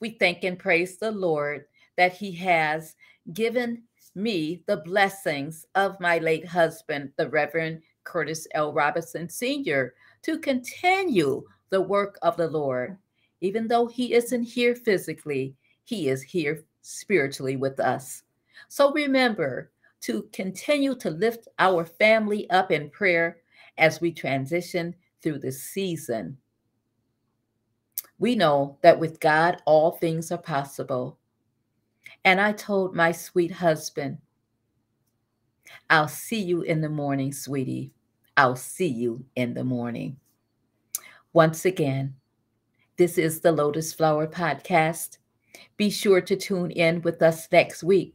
We 0.00 0.10
thank 0.10 0.42
and 0.42 0.58
praise 0.58 0.98
the 0.98 1.12
Lord 1.12 1.66
that 1.96 2.12
He 2.12 2.32
has 2.32 2.96
given 3.32 3.84
me 4.14 4.62
the 4.66 4.78
blessings 4.78 5.66
of 5.74 6.00
my 6.00 6.18
late 6.18 6.46
husband, 6.46 7.12
the 7.16 7.28
Reverend 7.28 7.82
Curtis 8.04 8.46
L. 8.54 8.72
Robinson 8.72 9.28
Sr., 9.28 9.94
to 10.22 10.38
continue 10.38 11.42
the 11.70 11.80
work 11.80 12.18
of 12.22 12.36
the 12.36 12.48
Lord. 12.48 12.98
Even 13.40 13.68
though 13.68 13.86
he 13.86 14.14
isn't 14.14 14.42
here 14.42 14.74
physically, 14.74 15.54
he 15.84 16.08
is 16.08 16.22
here 16.22 16.64
spiritually 16.82 17.56
with 17.56 17.80
us. 17.80 18.22
So 18.68 18.92
remember 18.92 19.70
to 20.02 20.28
continue 20.32 20.94
to 20.96 21.10
lift 21.10 21.48
our 21.58 21.84
family 21.84 22.48
up 22.50 22.70
in 22.70 22.90
prayer 22.90 23.38
as 23.78 24.00
we 24.00 24.12
transition 24.12 24.94
through 25.22 25.38
this 25.38 25.62
season. 25.62 26.36
We 28.18 28.34
know 28.34 28.78
that 28.82 28.98
with 28.98 29.20
God, 29.20 29.62
all 29.64 29.92
things 29.92 30.30
are 30.30 30.38
possible. 30.38 31.18
And 32.24 32.40
I 32.40 32.52
told 32.52 32.94
my 32.94 33.12
sweet 33.12 33.50
husband, 33.50 34.18
I'll 35.88 36.08
see 36.08 36.40
you 36.40 36.62
in 36.62 36.80
the 36.80 36.88
morning, 36.88 37.32
sweetie. 37.32 37.92
I'll 38.36 38.56
see 38.56 38.86
you 38.86 39.24
in 39.36 39.54
the 39.54 39.64
morning. 39.64 40.16
Once 41.32 41.64
again, 41.64 42.14
this 42.96 43.18
is 43.18 43.40
the 43.40 43.52
Lotus 43.52 43.92
Flower 43.92 44.26
Podcast. 44.26 45.18
Be 45.76 45.90
sure 45.90 46.20
to 46.20 46.36
tune 46.36 46.70
in 46.70 47.02
with 47.02 47.22
us 47.22 47.48
next 47.50 47.82
week 47.82 48.14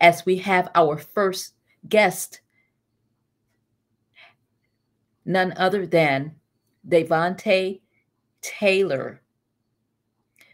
as 0.00 0.24
we 0.24 0.36
have 0.36 0.70
our 0.74 0.96
first 0.96 1.54
guest, 1.88 2.40
none 5.24 5.52
other 5.56 5.86
than 5.86 6.34
Devonte 6.86 7.80
Taylor. 8.40 9.22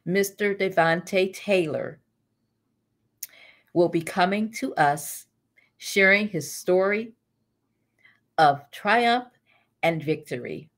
Mr. 0.06 0.58
Devonte 0.58 1.32
Taylor 1.32 2.00
will 3.74 3.88
be 3.88 4.00
coming 4.00 4.50
to 4.52 4.74
us 4.76 5.26
sharing 5.76 6.28
his 6.28 6.50
story 6.50 7.12
of 8.38 8.70
triumph 8.70 9.28
and 9.82 10.02
victory. 10.02 10.70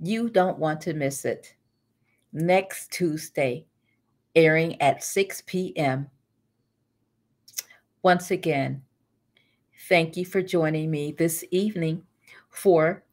You 0.00 0.28
don't 0.28 0.58
want 0.58 0.80
to 0.82 0.94
miss 0.94 1.24
it 1.24 1.54
next 2.32 2.90
Tuesday, 2.90 3.66
airing 4.34 4.80
at 4.82 5.04
6 5.04 5.42
p.m. 5.46 6.08
Once 8.02 8.30
again, 8.30 8.82
thank 9.88 10.16
you 10.16 10.24
for 10.24 10.42
joining 10.42 10.90
me 10.90 11.12
this 11.12 11.44
evening 11.50 12.02
for 12.50 13.04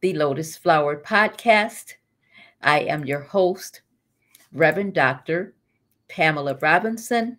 the 0.00 0.14
Lotus 0.14 0.56
Flower 0.56 1.00
Podcast. 1.00 1.94
I 2.62 2.80
am 2.80 3.04
your 3.04 3.20
host, 3.20 3.82
Reverend 4.52 4.94
Dr. 4.94 5.54
Pamela 6.08 6.56
Robinson, 6.60 7.38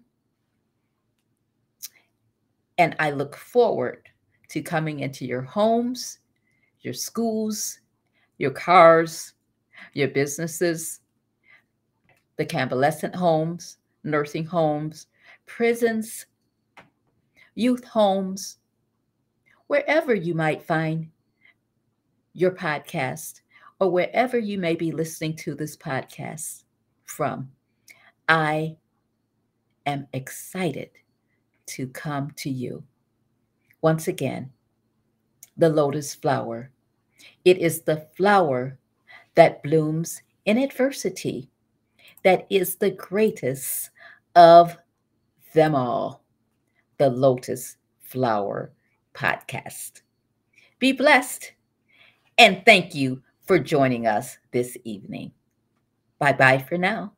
and 2.77 2.95
I 2.99 3.11
look 3.11 3.35
forward 3.35 4.07
to 4.49 4.61
coming 4.61 4.99
into 4.99 5.25
your 5.25 5.41
homes, 5.41 6.19
your 6.81 6.93
schools, 6.93 7.79
your 8.38 8.51
cars, 8.51 9.33
your 9.93 10.09
businesses, 10.09 10.99
the 12.38 12.45
convalescent 12.45 13.15
homes, 13.15 13.77
nursing 14.03 14.45
homes, 14.45 15.07
prisons, 15.45 16.25
youth 17.55 17.83
homes, 17.85 18.57
wherever 19.67 20.13
you 20.13 20.33
might 20.33 20.61
find 20.61 21.09
your 22.33 22.51
podcast 22.51 23.41
or 23.79 23.89
wherever 23.89 24.38
you 24.38 24.57
may 24.57 24.75
be 24.75 24.91
listening 24.91 25.35
to 25.35 25.55
this 25.55 25.75
podcast 25.77 26.63
from. 27.05 27.49
I 28.27 28.75
am 29.85 30.07
excited 30.13 30.89
to 31.67 31.88
come 31.88 32.32
to 32.38 32.49
you. 32.49 32.84
Once 33.82 34.08
again, 34.08 34.51
the 35.58 35.69
lotus 35.69 36.13
flower. 36.13 36.71
It 37.43 37.58
is 37.58 37.82
the 37.82 38.08
flower 38.15 38.78
that 39.36 39.63
blooms 39.63 40.21
in 40.45 40.58
adversity 40.58 41.49
that 42.23 42.45
is 42.49 42.75
the 42.75 42.91
greatest 42.91 43.91
of 44.36 44.78
them 45.54 45.75
all 45.75 46.23
the 46.97 47.10
Lotus 47.10 47.78
Flower 47.99 48.71
Podcast. 49.13 50.01
Be 50.80 50.91
blessed 50.91 51.54
and 52.38 52.63
thank 52.65 52.95
you 52.95 53.21
for 53.45 53.60
joining 53.60 54.08
us 54.08 54.38
this 54.51 54.78
evening. 54.84 55.32
Bye 56.19 56.34
bye 56.34 56.60
for 56.60 56.78
now. 56.78 57.14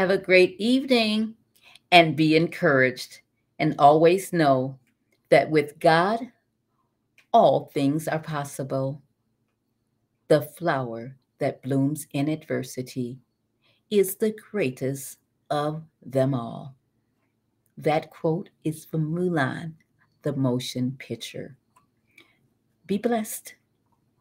Have 0.00 0.08
a 0.08 0.16
great 0.16 0.58
evening 0.58 1.34
and 1.92 2.16
be 2.16 2.34
encouraged. 2.34 3.20
And 3.58 3.74
always 3.78 4.32
know 4.32 4.78
that 5.28 5.50
with 5.50 5.78
God, 5.78 6.20
all 7.34 7.66
things 7.66 8.08
are 8.08 8.18
possible. 8.18 9.02
The 10.28 10.40
flower 10.40 11.18
that 11.36 11.60
blooms 11.60 12.06
in 12.14 12.30
adversity 12.30 13.18
is 13.90 14.14
the 14.14 14.34
greatest 14.50 15.18
of 15.50 15.82
them 16.00 16.32
all. 16.32 16.76
That 17.76 18.08
quote 18.08 18.48
is 18.64 18.86
from 18.86 19.14
Mulan, 19.14 19.74
the 20.22 20.34
motion 20.34 20.96
picture. 20.98 21.58
Be 22.86 22.96
blessed. 22.96 23.54